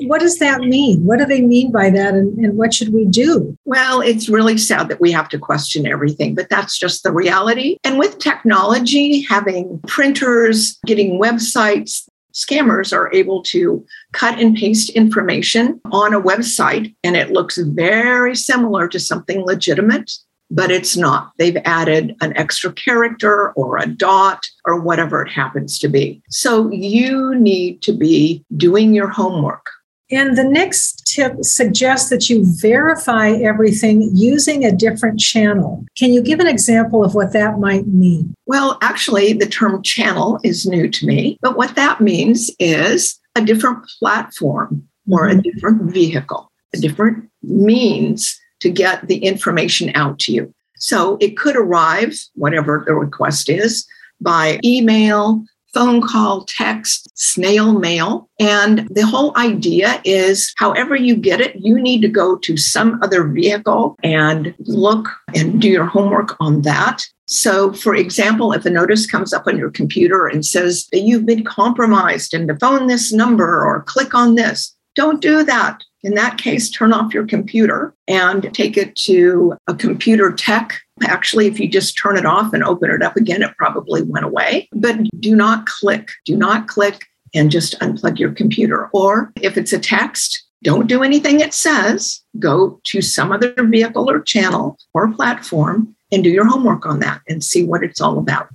what 0.00 0.20
does 0.20 0.38
that 0.38 0.60
mean? 0.60 1.04
What 1.04 1.18
do 1.18 1.26
they 1.26 1.42
mean 1.42 1.70
by 1.70 1.90
that? 1.90 2.14
And, 2.14 2.38
and 2.38 2.56
what 2.56 2.72
should 2.72 2.92
we 2.92 3.04
do? 3.04 3.56
Well, 3.64 4.00
it's 4.00 4.28
really 4.28 4.58
sad 4.58 4.88
that 4.88 5.00
we 5.00 5.12
have 5.12 5.28
to 5.30 5.38
question 5.38 5.86
everything, 5.86 6.34
but 6.34 6.48
that's 6.48 6.78
just 6.78 7.02
the 7.02 7.12
reality. 7.12 7.76
And 7.84 7.98
with 7.98 8.18
technology, 8.18 9.22
having 9.22 9.80
printers, 9.86 10.78
getting 10.86 11.20
websites, 11.20 12.06
scammers 12.34 12.92
are 12.92 13.12
able 13.12 13.42
to 13.44 13.84
cut 14.12 14.40
and 14.40 14.56
paste 14.56 14.90
information 14.90 15.80
on 15.92 16.12
a 16.12 16.20
website 16.20 16.94
and 17.04 17.16
it 17.16 17.30
looks 17.30 17.58
very 17.58 18.34
similar 18.34 18.88
to 18.88 18.98
something 18.98 19.44
legitimate 19.46 20.10
but 20.54 20.70
it's 20.70 20.96
not. 20.96 21.32
They've 21.36 21.58
added 21.64 22.14
an 22.20 22.36
extra 22.36 22.72
character 22.72 23.50
or 23.52 23.78
a 23.78 23.86
dot 23.86 24.46
or 24.64 24.80
whatever 24.80 25.20
it 25.20 25.30
happens 25.30 25.78
to 25.80 25.88
be. 25.88 26.22
So 26.30 26.70
you 26.70 27.34
need 27.34 27.82
to 27.82 27.92
be 27.92 28.44
doing 28.56 28.94
your 28.94 29.08
homework. 29.08 29.68
And 30.10 30.36
the 30.36 30.44
next 30.44 31.12
tip 31.12 31.42
suggests 31.42 32.10
that 32.10 32.30
you 32.30 32.44
verify 32.44 33.30
everything 33.30 34.10
using 34.14 34.64
a 34.64 34.70
different 34.70 35.18
channel. 35.18 35.84
Can 35.98 36.12
you 36.12 36.22
give 36.22 36.40
an 36.40 36.46
example 36.46 37.02
of 37.02 37.14
what 37.14 37.32
that 37.32 37.58
might 37.58 37.88
mean? 37.88 38.34
Well, 38.46 38.78
actually, 38.80 39.32
the 39.32 39.46
term 39.46 39.82
channel 39.82 40.38
is 40.44 40.66
new 40.66 40.88
to 40.88 41.06
me, 41.06 41.38
but 41.40 41.56
what 41.56 41.74
that 41.74 42.00
means 42.00 42.50
is 42.60 43.18
a 43.34 43.40
different 43.40 43.84
platform 43.98 44.86
or 45.10 45.26
a 45.26 45.32
mm-hmm. 45.32 45.40
different 45.40 45.82
vehicle, 45.90 46.52
a 46.74 46.78
different 46.78 47.28
means 47.42 48.38
to 48.60 48.70
get 48.70 49.06
the 49.08 49.18
information 49.18 49.90
out 49.94 50.18
to 50.20 50.32
you. 50.32 50.54
So 50.78 51.16
it 51.20 51.36
could 51.36 51.56
arrive, 51.56 52.14
whatever 52.34 52.82
the 52.86 52.94
request 52.94 53.48
is, 53.48 53.86
by 54.20 54.58
email, 54.64 55.44
phone 55.74 56.00
call, 56.00 56.44
text, 56.44 57.10
snail 57.14 57.78
mail. 57.78 58.28
And 58.38 58.88
the 58.90 59.04
whole 59.04 59.36
idea 59.36 60.00
is 60.04 60.54
however 60.56 60.94
you 60.94 61.16
get 61.16 61.40
it, 61.40 61.56
you 61.56 61.80
need 61.80 62.00
to 62.02 62.08
go 62.08 62.36
to 62.36 62.56
some 62.56 63.02
other 63.02 63.26
vehicle 63.26 63.96
and 64.02 64.54
look 64.60 65.08
and 65.34 65.60
do 65.60 65.68
your 65.68 65.84
homework 65.84 66.36
on 66.40 66.62
that. 66.62 67.02
So, 67.26 67.72
for 67.72 67.94
example, 67.94 68.52
if 68.52 68.64
a 68.66 68.70
notice 68.70 69.06
comes 69.06 69.32
up 69.32 69.46
on 69.46 69.56
your 69.56 69.70
computer 69.70 70.26
and 70.26 70.46
says 70.46 70.86
that 70.92 71.00
you've 71.00 71.26
been 71.26 71.44
compromised 71.44 72.34
and 72.34 72.46
to 72.48 72.56
phone 72.56 72.86
this 72.86 73.12
number 73.12 73.64
or 73.64 73.82
click 73.82 74.14
on 74.14 74.34
this, 74.34 74.74
don't 74.94 75.20
do 75.20 75.42
that. 75.42 75.82
In 76.04 76.14
that 76.14 76.36
case, 76.36 76.68
turn 76.68 76.92
off 76.92 77.14
your 77.14 77.26
computer 77.26 77.94
and 78.06 78.52
take 78.54 78.76
it 78.76 78.94
to 78.96 79.54
a 79.66 79.74
computer 79.74 80.30
tech. 80.30 80.74
Actually, 81.02 81.46
if 81.46 81.58
you 81.58 81.66
just 81.66 81.96
turn 81.96 82.18
it 82.18 82.26
off 82.26 82.52
and 82.52 82.62
open 82.62 82.90
it 82.90 83.02
up 83.02 83.16
again, 83.16 83.42
it 83.42 83.56
probably 83.56 84.02
went 84.02 84.26
away. 84.26 84.68
But 84.72 84.98
do 85.18 85.34
not 85.34 85.64
click. 85.64 86.10
Do 86.26 86.36
not 86.36 86.68
click 86.68 87.06
and 87.34 87.50
just 87.50 87.80
unplug 87.80 88.18
your 88.18 88.32
computer. 88.32 88.90
Or 88.92 89.32
if 89.40 89.56
it's 89.56 89.72
a 89.72 89.78
text, 89.78 90.44
don't 90.62 90.86
do 90.86 91.02
anything 91.02 91.40
it 91.40 91.54
says. 91.54 92.22
Go 92.38 92.80
to 92.84 93.00
some 93.00 93.32
other 93.32 93.54
vehicle 93.58 94.10
or 94.10 94.20
channel 94.20 94.78
or 94.92 95.10
platform 95.10 95.96
and 96.12 96.22
do 96.22 96.30
your 96.30 96.46
homework 96.46 96.84
on 96.84 97.00
that 97.00 97.22
and 97.28 97.42
see 97.42 97.64
what 97.64 97.82
it's 97.82 98.00
all 98.00 98.18
about. 98.18 98.50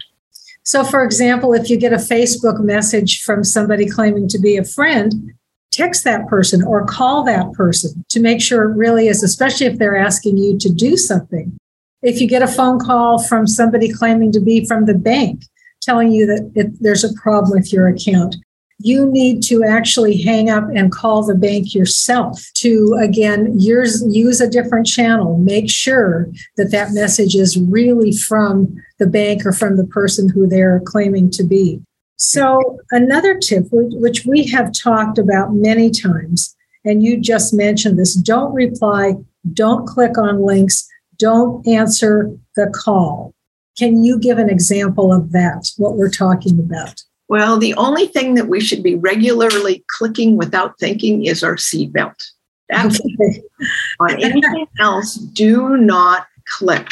So, 0.63 0.83
for 0.83 1.03
example, 1.03 1.53
if 1.53 1.67
you 1.67 1.77
get 1.77 1.93
a 1.93 1.97
Facebook 1.97 2.59
message 2.59 3.23
from 3.23 3.43
somebody 3.43 3.89
claiming 3.89 4.27
to 4.27 4.37
be 4.37 4.55
a 4.55 4.63
friend, 4.63 5.33
text 5.79 6.03
that 6.03 6.27
person 6.27 6.61
or 6.63 6.85
call 6.85 7.23
that 7.23 7.51
person 7.53 8.03
to 8.09 8.19
make 8.19 8.41
sure 8.41 8.63
it 8.63 8.75
really 8.75 9.07
is, 9.07 9.23
especially 9.23 9.65
if 9.65 9.77
they're 9.77 9.97
asking 9.97 10.37
you 10.37 10.57
to 10.57 10.69
do 10.69 10.97
something. 10.97 11.57
If 12.01 12.19
you 12.19 12.27
get 12.27 12.41
a 12.41 12.47
phone 12.47 12.79
call 12.79 13.23
from 13.23 13.47
somebody 13.47 13.91
claiming 13.91 14.31
to 14.33 14.41
be 14.41 14.65
from 14.65 14.85
the 14.85 14.93
bank 14.93 15.43
telling 15.81 16.11
you 16.11 16.25
that 16.25 16.51
it, 16.55 16.67
there's 16.81 17.05
a 17.05 17.13
problem 17.13 17.57
with 17.57 17.71
your 17.71 17.87
account, 17.87 18.35
you 18.79 19.05
need 19.05 19.41
to 19.43 19.63
actually 19.63 20.21
hang 20.21 20.49
up 20.49 20.65
and 20.75 20.91
call 20.91 21.25
the 21.25 21.35
bank 21.35 21.73
yourself 21.73 22.41
to 22.55 22.97
again 23.01 23.57
use, 23.59 24.03
use 24.07 24.39
a 24.39 24.49
different 24.49 24.87
channel 24.87 25.37
make 25.37 25.69
sure 25.69 26.29
that 26.57 26.71
that 26.71 26.93
message 26.93 27.35
is 27.35 27.57
really 27.57 28.11
from 28.11 28.73
the 28.97 29.07
bank 29.07 29.45
or 29.45 29.51
from 29.51 29.75
the 29.75 29.87
person 29.87 30.29
who 30.29 30.47
they're 30.47 30.81
claiming 30.85 31.29
to 31.29 31.43
be 31.43 31.81
so 32.19 32.79
another 32.91 33.37
tip 33.37 33.65
which 33.71 34.25
we 34.25 34.45
have 34.45 34.71
talked 34.73 35.17
about 35.17 35.53
many 35.53 35.89
times 35.89 36.55
and 36.85 37.03
you 37.03 37.19
just 37.19 37.53
mentioned 37.53 37.97
this 37.97 38.15
don't 38.15 38.53
reply 38.53 39.13
don't 39.53 39.87
click 39.87 40.17
on 40.17 40.45
links 40.45 40.87
don't 41.17 41.65
answer 41.67 42.29
the 42.55 42.67
call 42.67 43.33
can 43.77 44.03
you 44.03 44.19
give 44.19 44.37
an 44.37 44.49
example 44.49 45.13
of 45.13 45.31
that 45.31 45.71
what 45.77 45.95
we're 45.95 46.09
talking 46.09 46.59
about 46.59 47.01
well, 47.29 47.57
the 47.57 47.75
only 47.75 48.07
thing 48.07 48.33
that 48.33 48.47
we 48.47 48.59
should 48.59 48.81
be 48.81 48.95
regularly 48.95 49.85
clicking 49.87 50.35
without 50.35 50.79
thinking 50.79 51.25
is 51.25 51.43
our 51.43 51.55
seatbelt. 51.55 52.19
That's 52.69 52.99
okay. 52.99 53.41
on 53.99 54.23
anything 54.23 54.67
else, 54.79 55.13
do 55.15 55.77
not 55.77 56.27
click. 56.45 56.91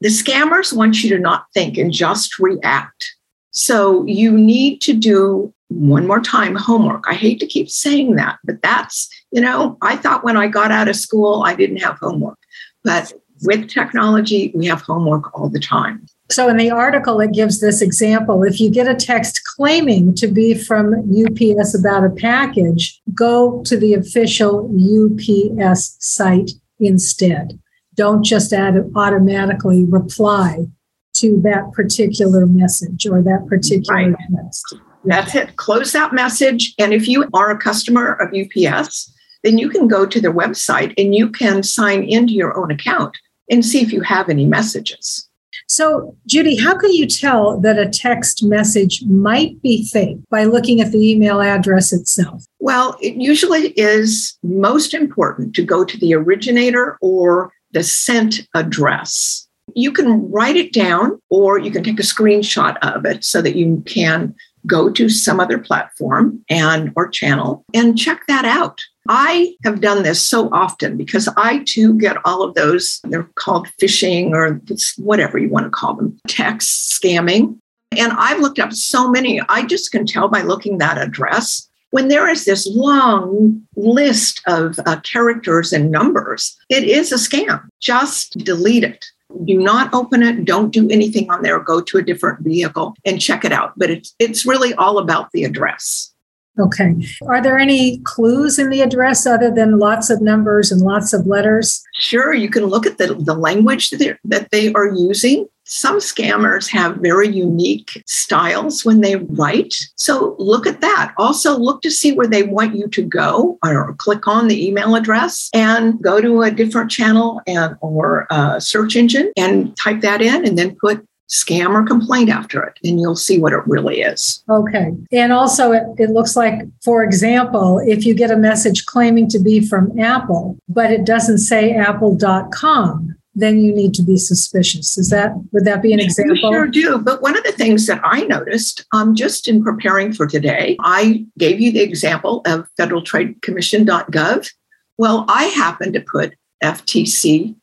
The 0.00 0.08
scammers 0.08 0.74
want 0.74 1.04
you 1.04 1.10
to 1.10 1.18
not 1.18 1.46
think 1.52 1.76
and 1.76 1.92
just 1.92 2.38
react. 2.38 3.13
So 3.54 4.04
you 4.06 4.32
need 4.32 4.80
to 4.82 4.92
do 4.92 5.54
one 5.68 6.06
more 6.06 6.20
time 6.20 6.56
homework. 6.56 7.04
I 7.08 7.14
hate 7.14 7.40
to 7.40 7.46
keep 7.46 7.70
saying 7.70 8.16
that, 8.16 8.38
but 8.44 8.60
that's, 8.62 9.08
you 9.30 9.40
know, 9.40 9.78
I 9.80 9.96
thought 9.96 10.24
when 10.24 10.36
I 10.36 10.48
got 10.48 10.70
out 10.70 10.88
of 10.88 10.96
school, 10.96 11.44
I 11.44 11.54
didn't 11.54 11.78
have 11.78 11.98
homework. 11.98 12.38
But 12.82 13.12
with 13.42 13.68
technology, 13.68 14.52
we 14.54 14.66
have 14.66 14.82
homework 14.82 15.38
all 15.38 15.48
the 15.48 15.60
time. 15.60 16.06
So, 16.30 16.48
in 16.48 16.56
the 16.56 16.70
article, 16.70 17.20
it 17.20 17.32
gives 17.32 17.60
this 17.60 17.82
example. 17.82 18.42
If 18.42 18.58
you 18.58 18.70
get 18.70 18.88
a 18.88 18.94
text 18.94 19.42
claiming 19.56 20.14
to 20.14 20.26
be 20.26 20.54
from 20.54 20.94
UPS 20.94 21.78
about 21.78 22.04
a 22.04 22.10
package, 22.10 23.00
go 23.12 23.62
to 23.64 23.76
the 23.76 23.94
official 23.94 24.70
UPS 24.74 25.96
site 26.00 26.52
instead. 26.80 27.60
Don't 27.94 28.24
just 28.24 28.52
automatically 28.52 29.84
reply 29.84 30.66
to 31.14 31.40
that 31.42 31.72
particular 31.72 32.46
message 32.46 33.06
or 33.06 33.22
that 33.22 33.46
particular 33.48 34.10
right. 34.10 34.16
text. 34.34 34.76
That's 35.04 35.34
it. 35.34 35.56
Close 35.56 35.92
that 35.92 36.12
message. 36.12 36.74
And 36.78 36.94
if 36.94 37.06
you 37.08 37.28
are 37.34 37.50
a 37.50 37.58
customer 37.58 38.14
of 38.14 38.34
UPS, 38.34 39.12
then 39.42 39.58
you 39.58 39.68
can 39.68 39.86
go 39.86 40.06
to 40.06 40.20
their 40.20 40.32
website 40.32 40.94
and 40.96 41.14
you 41.14 41.30
can 41.30 41.62
sign 41.62 42.04
into 42.04 42.32
your 42.32 42.58
own 42.58 42.70
account 42.70 43.16
and 43.50 43.64
see 43.64 43.82
if 43.82 43.92
you 43.92 44.00
have 44.00 44.28
any 44.28 44.46
messages. 44.46 45.28
So, 45.66 46.16
Judy, 46.26 46.56
how 46.56 46.76
can 46.76 46.92
you 46.92 47.06
tell 47.06 47.58
that 47.60 47.78
a 47.78 47.88
text 47.88 48.42
message 48.42 49.02
might 49.06 49.60
be 49.62 49.86
fake 49.88 50.18
by 50.30 50.44
looking 50.44 50.80
at 50.80 50.92
the 50.92 51.10
email 51.10 51.40
address 51.40 51.92
itself? 51.92 52.44
Well, 52.60 52.96
it 53.00 53.14
usually 53.16 53.68
is 53.70 54.36
most 54.42 54.94
important 54.94 55.54
to 55.56 55.62
go 55.62 55.84
to 55.84 55.98
the 55.98 56.14
originator 56.14 56.98
or 57.00 57.52
the 57.72 57.82
sent 57.82 58.46
address. 58.54 59.48
You 59.74 59.92
can 59.92 60.30
write 60.30 60.56
it 60.56 60.72
down 60.72 61.20
or 61.30 61.58
you 61.58 61.70
can 61.70 61.84
take 61.84 61.98
a 61.98 62.02
screenshot 62.02 62.76
of 62.82 63.04
it 63.04 63.24
so 63.24 63.42
that 63.42 63.56
you 63.56 63.82
can 63.86 64.34
go 64.66 64.90
to 64.90 65.08
some 65.08 65.40
other 65.40 65.58
platform 65.58 66.42
and 66.48 66.92
or 66.96 67.08
channel 67.08 67.64
and 67.74 67.98
check 67.98 68.22
that 68.28 68.44
out. 68.44 68.80
I 69.08 69.54
have 69.64 69.80
done 69.80 70.02
this 70.02 70.22
so 70.22 70.48
often 70.50 70.96
because 70.96 71.28
I 71.36 71.62
too 71.66 71.98
get 71.98 72.16
all 72.24 72.42
of 72.42 72.54
those, 72.54 73.00
they're 73.04 73.28
called 73.34 73.68
phishing 73.80 74.30
or 74.30 74.60
whatever 74.96 75.38
you 75.38 75.50
want 75.50 75.66
to 75.66 75.70
call 75.70 75.94
them, 75.94 76.18
text 76.26 76.98
scamming. 76.98 77.58
And 77.96 78.12
I've 78.12 78.40
looked 78.40 78.58
up 78.58 78.72
so 78.72 79.10
many, 79.10 79.40
I 79.48 79.66
just 79.66 79.92
can 79.92 80.06
tell 80.06 80.28
by 80.28 80.42
looking 80.42 80.78
that 80.78 80.98
address. 80.98 81.68
When 81.90 82.08
there 82.08 82.28
is 82.28 82.44
this 82.44 82.66
long 82.66 83.62
list 83.76 84.42
of 84.48 84.80
uh, 84.84 84.98
characters 85.00 85.72
and 85.72 85.92
numbers, 85.92 86.56
it 86.68 86.82
is 86.82 87.12
a 87.12 87.16
scam. 87.16 87.68
Just 87.80 88.36
delete 88.38 88.82
it. 88.82 89.04
Do 89.44 89.58
not 89.58 89.92
open 89.92 90.22
it. 90.22 90.44
Don't 90.44 90.70
do 90.70 90.88
anything 90.90 91.30
on 91.30 91.42
there. 91.42 91.58
Go 91.58 91.80
to 91.80 91.98
a 91.98 92.02
different 92.02 92.40
vehicle 92.40 92.94
and 93.04 93.20
check 93.20 93.44
it 93.44 93.52
out. 93.52 93.72
But 93.76 93.90
it's 93.90 94.14
it's 94.18 94.46
really 94.46 94.74
all 94.74 94.98
about 94.98 95.30
the 95.32 95.44
address. 95.44 96.13
Okay. 96.58 96.94
Are 97.26 97.42
there 97.42 97.58
any 97.58 97.98
clues 97.98 98.60
in 98.60 98.70
the 98.70 98.80
address 98.80 99.26
other 99.26 99.50
than 99.50 99.80
lots 99.80 100.08
of 100.08 100.22
numbers 100.22 100.70
and 100.70 100.82
lots 100.82 101.12
of 101.12 101.26
letters? 101.26 101.82
Sure. 101.94 102.32
You 102.32 102.48
can 102.48 102.66
look 102.66 102.86
at 102.86 102.98
the, 102.98 103.14
the 103.14 103.34
language 103.34 103.90
that, 103.90 104.48
they 104.52 104.72
are 104.74 104.86
using. 104.86 105.48
Some 105.64 105.98
scammers 105.98 106.70
have 106.70 106.96
very 106.96 107.26
unique 107.26 108.02
styles 108.06 108.84
when 108.84 109.00
they 109.00 109.16
write. 109.16 109.74
So 109.96 110.36
look 110.38 110.66
at 110.66 110.80
that. 110.82 111.14
Also, 111.16 111.58
look 111.58 111.82
to 111.82 111.90
see 111.90 112.12
where 112.12 112.26
they 112.26 112.42
want 112.42 112.76
you 112.76 112.86
to 112.88 113.02
go 113.02 113.58
or 113.64 113.94
click 113.94 114.28
on 114.28 114.46
the 114.46 114.66
email 114.66 114.94
address 114.94 115.48
and 115.54 116.00
go 116.02 116.20
to 116.20 116.42
a 116.42 116.50
different 116.50 116.90
channel 116.90 117.40
and 117.46 117.76
or 117.80 118.26
search 118.60 118.94
engine 118.94 119.32
and 119.36 119.76
type 119.76 120.02
that 120.02 120.20
in 120.20 120.46
and 120.46 120.58
then 120.58 120.76
put 120.76 121.04
scam 121.34 121.70
or 121.70 121.82
complaint 121.84 122.30
after 122.30 122.62
it, 122.62 122.78
and 122.84 123.00
you'll 123.00 123.16
see 123.16 123.38
what 123.38 123.52
it 123.52 123.66
really 123.66 124.00
is. 124.00 124.42
Okay. 124.48 124.92
And 125.10 125.32
also, 125.32 125.72
it, 125.72 125.82
it 125.98 126.10
looks 126.10 126.36
like, 126.36 126.60
for 126.82 127.02
example, 127.02 127.80
if 127.80 128.06
you 128.06 128.14
get 128.14 128.30
a 128.30 128.36
message 128.36 128.86
claiming 128.86 129.28
to 129.30 129.40
be 129.40 129.66
from 129.66 129.98
Apple, 129.98 130.56
but 130.68 130.92
it 130.92 131.04
doesn't 131.04 131.38
say 131.38 131.74
apple.com, 131.74 133.16
then 133.34 133.60
you 133.60 133.74
need 133.74 133.94
to 133.94 134.02
be 134.02 134.16
suspicious. 134.16 134.96
Is 134.96 135.10
that 135.10 135.32
would 135.52 135.64
that 135.64 135.82
be 135.82 135.92
an 135.92 135.98
example? 135.98 136.36
You 136.36 136.40
sure 136.40 136.68
do. 136.68 136.98
But 136.98 137.20
one 137.20 137.36
of 137.36 137.42
the 137.42 137.50
things 137.50 137.88
that 137.88 138.00
I 138.04 138.22
noticed, 138.22 138.86
um, 138.92 139.16
just 139.16 139.48
in 139.48 139.64
preparing 139.64 140.12
for 140.12 140.28
today, 140.28 140.76
I 140.80 141.26
gave 141.36 141.60
you 141.60 141.72
the 141.72 141.80
example 141.80 142.42
of 142.46 142.68
federaltradecommission.gov. 142.78 144.52
Well, 144.98 145.24
I 145.28 145.46
happened 145.46 145.94
to 145.94 146.00
put 146.00 146.34
ftc.org. 146.62 147.56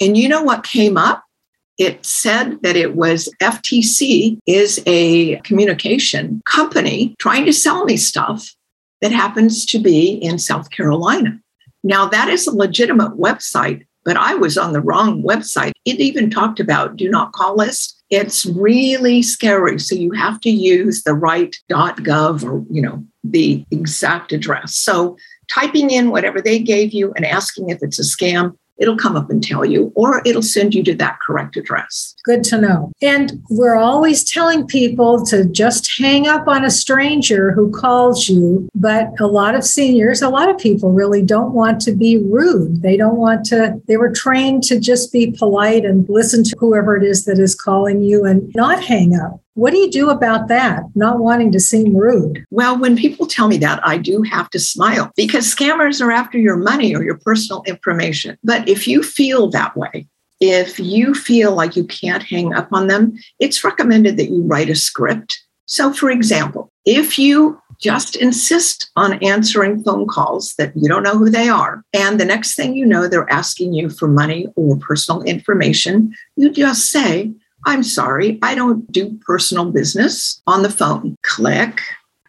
And 0.00 0.16
you 0.16 0.28
know 0.28 0.42
what 0.42 0.62
came 0.62 0.96
up? 0.96 1.24
It 1.78 2.04
said 2.04 2.58
that 2.62 2.76
it 2.76 2.96
was 2.96 3.32
FTC 3.40 4.38
is 4.46 4.82
a 4.86 5.36
communication 5.42 6.42
company 6.44 7.14
trying 7.18 7.46
to 7.46 7.52
sell 7.52 7.84
me 7.84 7.96
stuff 7.96 8.54
that 9.00 9.12
happens 9.12 9.64
to 9.66 9.78
be 9.78 10.10
in 10.10 10.38
South 10.38 10.70
Carolina. 10.70 11.40
Now, 11.84 12.06
that 12.08 12.28
is 12.28 12.46
a 12.46 12.54
legitimate 12.54 13.16
website, 13.16 13.86
but 14.04 14.16
I 14.16 14.34
was 14.34 14.58
on 14.58 14.72
the 14.72 14.80
wrong 14.80 15.22
website. 15.22 15.72
It 15.84 16.00
even 16.00 16.30
talked 16.30 16.58
about 16.58 16.96
do 16.96 17.08
not 17.08 17.32
call 17.32 17.56
list. 17.56 18.02
It's 18.10 18.44
really 18.44 19.22
scary. 19.22 19.78
So 19.78 19.94
you 19.94 20.10
have 20.12 20.40
to 20.40 20.50
use 20.50 21.04
the 21.04 21.14
right 21.14 21.54
.gov 21.70 22.42
or, 22.42 22.64
you 22.70 22.82
know, 22.82 23.04
the 23.22 23.64
exact 23.70 24.32
address. 24.32 24.74
So 24.74 25.16
typing 25.48 25.90
in 25.90 26.10
whatever 26.10 26.40
they 26.40 26.58
gave 26.58 26.92
you 26.92 27.12
and 27.14 27.24
asking 27.24 27.68
if 27.68 27.78
it's 27.82 27.98
a 27.98 28.02
scam 28.02 28.56
it'll 28.78 28.96
come 28.96 29.16
up 29.16 29.30
and 29.30 29.42
tell 29.42 29.64
you, 29.64 29.92
or 29.94 30.22
it'll 30.24 30.42
send 30.42 30.74
you 30.74 30.82
to 30.84 30.94
that 30.94 31.18
correct 31.20 31.56
address. 31.56 32.14
Good 32.24 32.44
to 32.44 32.60
know. 32.60 32.92
And 33.02 33.42
we're 33.50 33.76
always 33.76 34.24
telling 34.24 34.66
people 34.66 35.24
to 35.26 35.44
just 35.46 35.90
hang 35.98 36.26
up 36.26 36.46
on 36.48 36.64
a 36.64 36.70
stranger 36.70 37.52
who 37.52 37.70
calls 37.70 38.28
you. 38.28 38.68
But 38.74 39.08
a 39.20 39.26
lot 39.26 39.54
of 39.54 39.64
seniors, 39.64 40.22
a 40.22 40.28
lot 40.28 40.48
of 40.48 40.58
people 40.58 40.92
really 40.92 41.22
don't 41.22 41.52
want 41.52 41.80
to 41.82 41.92
be 41.92 42.18
rude. 42.18 42.82
They 42.82 42.96
don't 42.96 43.16
want 43.16 43.44
to, 43.46 43.80
they 43.86 43.96
were 43.96 44.12
trained 44.12 44.62
to 44.64 44.78
just 44.78 45.12
be 45.12 45.32
polite 45.32 45.84
and 45.84 46.08
listen 46.08 46.44
to 46.44 46.56
whoever 46.58 46.96
it 46.96 47.02
is 47.02 47.24
that 47.24 47.38
is 47.38 47.54
calling 47.54 48.02
you 48.02 48.24
and 48.24 48.50
not 48.54 48.82
hang 48.82 49.14
up. 49.14 49.40
What 49.58 49.72
do 49.72 49.78
you 49.78 49.90
do 49.90 50.08
about 50.08 50.46
that? 50.46 50.84
Not 50.94 51.18
wanting 51.18 51.50
to 51.50 51.58
seem 51.58 51.96
rude. 51.96 52.46
Well, 52.52 52.78
when 52.78 52.96
people 52.96 53.26
tell 53.26 53.48
me 53.48 53.56
that, 53.56 53.84
I 53.84 53.98
do 53.98 54.22
have 54.22 54.48
to 54.50 54.60
smile 54.60 55.10
because 55.16 55.52
scammers 55.52 56.00
are 56.00 56.12
after 56.12 56.38
your 56.38 56.56
money 56.56 56.94
or 56.94 57.02
your 57.02 57.18
personal 57.18 57.64
information. 57.66 58.38
But 58.44 58.68
if 58.68 58.86
you 58.86 59.02
feel 59.02 59.50
that 59.50 59.76
way, 59.76 60.06
if 60.40 60.78
you 60.78 61.12
feel 61.12 61.56
like 61.56 61.74
you 61.74 61.82
can't 61.82 62.22
hang 62.22 62.54
up 62.54 62.68
on 62.72 62.86
them, 62.86 63.18
it's 63.40 63.64
recommended 63.64 64.16
that 64.18 64.30
you 64.30 64.44
write 64.44 64.70
a 64.70 64.76
script. 64.76 65.42
So, 65.66 65.92
for 65.92 66.08
example, 66.08 66.70
if 66.84 67.18
you 67.18 67.60
just 67.80 68.14
insist 68.14 68.92
on 68.94 69.20
answering 69.24 69.82
phone 69.82 70.06
calls 70.06 70.54
that 70.58 70.72
you 70.76 70.88
don't 70.88 71.02
know 71.02 71.18
who 71.18 71.30
they 71.30 71.48
are, 71.48 71.82
and 71.92 72.20
the 72.20 72.24
next 72.24 72.54
thing 72.54 72.76
you 72.76 72.86
know, 72.86 73.08
they're 73.08 73.28
asking 73.28 73.74
you 73.74 73.90
for 73.90 74.06
money 74.06 74.46
or 74.54 74.76
personal 74.76 75.20
information, 75.22 76.14
you 76.36 76.52
just 76.52 76.90
say, 76.90 77.32
I'm 77.64 77.82
sorry, 77.82 78.38
I 78.42 78.54
don't 78.54 78.90
do 78.92 79.18
personal 79.26 79.70
business 79.70 80.40
on 80.46 80.62
the 80.62 80.70
phone. 80.70 81.16
Click, 81.22 81.80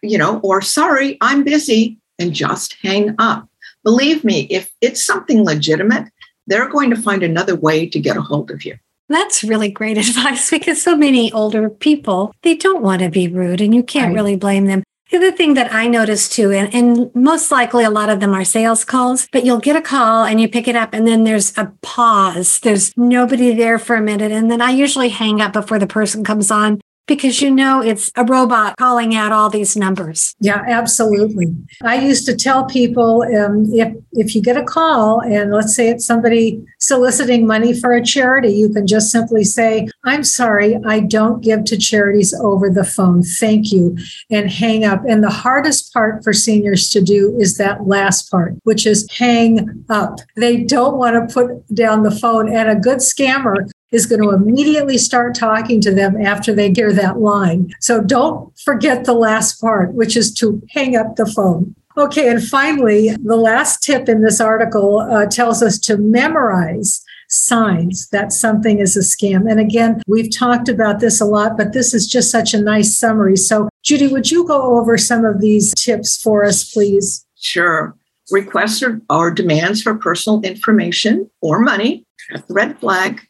you 0.01 0.17
know, 0.17 0.39
or 0.39 0.62
sorry, 0.62 1.17
I'm 1.21 1.43
busy, 1.43 1.98
and 2.17 2.33
just 2.33 2.75
hang 2.81 3.15
up. 3.19 3.48
Believe 3.83 4.24
me, 4.24 4.41
if 4.50 4.69
it's 4.81 5.05
something 5.05 5.43
legitimate, 5.43 6.12
they're 6.48 6.69
going 6.69 6.89
to 6.89 7.01
find 7.01 7.24
another 7.24 7.55
way 7.55 7.88
to 7.88 8.00
get 8.00 8.17
a 8.17 8.21
hold 8.21 8.51
of 8.51 8.65
you. 8.65 8.77
That's 9.07 9.43
really 9.43 9.69
great 9.69 9.98
advice 10.09 10.50
because 10.50 10.81
so 10.81 10.95
many 10.95 11.31
older 11.31 11.69
people, 11.69 12.33
they 12.43 12.55
don't 12.55 12.83
want 12.83 13.01
to 13.01 13.09
be 13.09 13.27
rude 13.27 13.62
and 13.62 13.74
you 13.74 13.83
can't 13.83 14.09
right. 14.09 14.15
really 14.15 14.36
blame 14.36 14.65
them. 14.65 14.83
The 15.09 15.17
other 15.17 15.31
thing 15.31 15.55
that 15.55 15.73
I 15.73 15.87
noticed 15.87 16.33
too, 16.33 16.51
and, 16.51 16.73
and, 16.73 17.13
most 17.15 17.51
likely 17.51 17.83
a 17.83 17.89
lot 17.89 18.09
of 18.09 18.19
them 18.19 18.33
are 18.33 18.43
sales 18.43 18.85
calls, 18.85 19.27
but 19.31 19.43
you'll 19.43 19.59
get 19.59 19.75
a 19.75 19.81
call 19.81 20.23
and 20.23 20.39
you 20.39 20.47
pick 20.47 20.67
it 20.67 20.75
up 20.75 20.93
and 20.93 21.07
then 21.07 21.23
there's 21.23 21.57
a 21.57 21.73
pause. 21.81 22.59
There's 22.59 22.95
nobody 22.95 23.55
there 23.55 23.79
for 23.79 23.95
a 23.95 24.01
minute. 24.01 24.31
And 24.31 24.51
then 24.51 24.61
I 24.61 24.69
usually 24.69 25.09
hang 25.09 25.41
up 25.41 25.53
before 25.53 25.79
the 25.79 25.87
person 25.87 26.23
comes 26.23 26.51
on 26.51 26.79
because 27.09 27.41
you 27.41 27.51
know 27.51 27.81
it's 27.81 28.11
a 28.15 28.23
robot 28.23 28.77
calling 28.77 29.15
out 29.15 29.33
all 29.33 29.49
these 29.49 29.75
numbers. 29.75 30.35
Yeah, 30.39 30.63
absolutely. 30.67 31.47
I 31.83 31.95
used 31.95 32.25
to 32.27 32.35
tell 32.35 32.65
people 32.65 33.23
um, 33.35 33.65
if 33.73 33.93
if 34.13 34.35
you 34.35 34.41
get 34.41 34.55
a 34.55 34.63
call 34.63 35.19
and 35.21 35.51
let's 35.51 35.75
say 35.75 35.89
it's 35.89 36.05
somebody 36.05 36.63
soliciting 36.79 37.45
money 37.45 37.77
for 37.77 37.91
a 37.91 38.03
charity, 38.03 38.51
you 38.53 38.69
can 38.69 38.87
just 38.87 39.09
simply 39.11 39.43
say, 39.43 39.89
"I'm 40.05 40.23
sorry, 40.23 40.77
I 40.85 41.01
don't 41.01 41.41
give 41.41 41.65
to 41.65 41.77
charities 41.77 42.33
over 42.33 42.69
the 42.69 42.85
phone. 42.85 43.23
Thank 43.23 43.71
you," 43.71 43.97
and 44.29 44.49
hang 44.49 44.85
up. 44.85 45.01
And 45.09 45.23
the 45.23 45.31
hardest 45.31 45.91
part 45.91 46.23
for 46.23 46.31
seniors 46.31 46.89
to 46.91 47.01
do 47.01 47.35
is 47.39 47.57
that 47.57 47.87
last 47.87 48.29
part, 48.29 48.53
which 48.63 48.85
is 48.85 49.07
hang 49.11 49.83
up. 49.89 50.19
They 50.35 50.63
don't 50.63 50.97
want 50.97 51.15
to 51.15 51.33
put 51.33 51.49
down 51.73 52.03
the 52.03 52.11
phone, 52.11 52.53
and 52.53 52.69
a 52.69 52.75
good 52.75 52.99
scammer 52.99 53.67
is 53.91 54.05
going 54.05 54.22
to 54.22 54.29
immediately 54.29 54.98
start 54.98 55.36
talking 55.36 55.81
to 55.81 55.93
them 55.93 56.19
after 56.22 56.53
they 56.53 56.72
hear 56.72 56.93
that 56.93 57.19
line. 57.19 57.72
So 57.79 58.01
don't 58.01 58.58
forget 58.60 59.05
the 59.05 59.13
last 59.13 59.60
part, 59.60 59.93
which 59.93 60.15
is 60.15 60.34
to 60.36 60.62
hang 60.69 60.96
up 60.96 61.15
the 61.15 61.25
phone. 61.25 61.75
Okay, 61.98 62.29
and 62.29 62.41
finally, 62.41 63.10
the 63.24 63.36
last 63.36 63.84
tip 63.84 64.08
in 64.08 64.22
this 64.22 64.39
article 64.39 65.00
uh, 65.00 65.25
tells 65.25 65.62
us 65.62 65.77
to 65.79 65.98
memorize 65.98 67.03
signs 67.29 68.08
that 68.10 68.31
something 68.31 68.79
is 68.79 68.96
a 68.96 69.01
scam. 69.01 69.50
And 69.50 69.60
again, 69.60 70.01
we've 70.08 70.36
talked 70.36 70.69
about 70.69 71.00
this 71.00 71.19
a 71.19 71.25
lot, 71.25 71.58
but 71.58 71.74
this 71.74 71.93
is 71.93 72.08
just 72.08 72.31
such 72.31 72.53
a 72.53 72.62
nice 72.62 72.96
summary. 72.96 73.36
So, 73.38 73.69
Judy, 73.84 74.08
would 74.08 74.31
you 74.31 74.48
go 74.48 74.79
over 74.79 74.98
some 74.98 75.25
of 75.25 75.41
these 75.41 75.74
tips 75.74 76.22
for 76.22 76.46
us, 76.46 76.72
please? 76.72 77.25
Sure. 77.36 77.96
Requests 78.31 78.84
or, 79.10 79.31
demands 79.31 79.81
for 79.81 79.96
personal 79.96 80.41
information 80.41 81.29
or 81.41 81.60
money, 81.60 82.05
red 82.50 82.79
flag, 82.79 83.22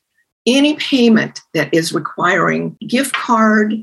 any 0.55 0.75
payment 0.75 1.41
that 1.53 1.73
is 1.73 1.93
requiring 1.93 2.77
gift 2.87 3.13
card, 3.13 3.75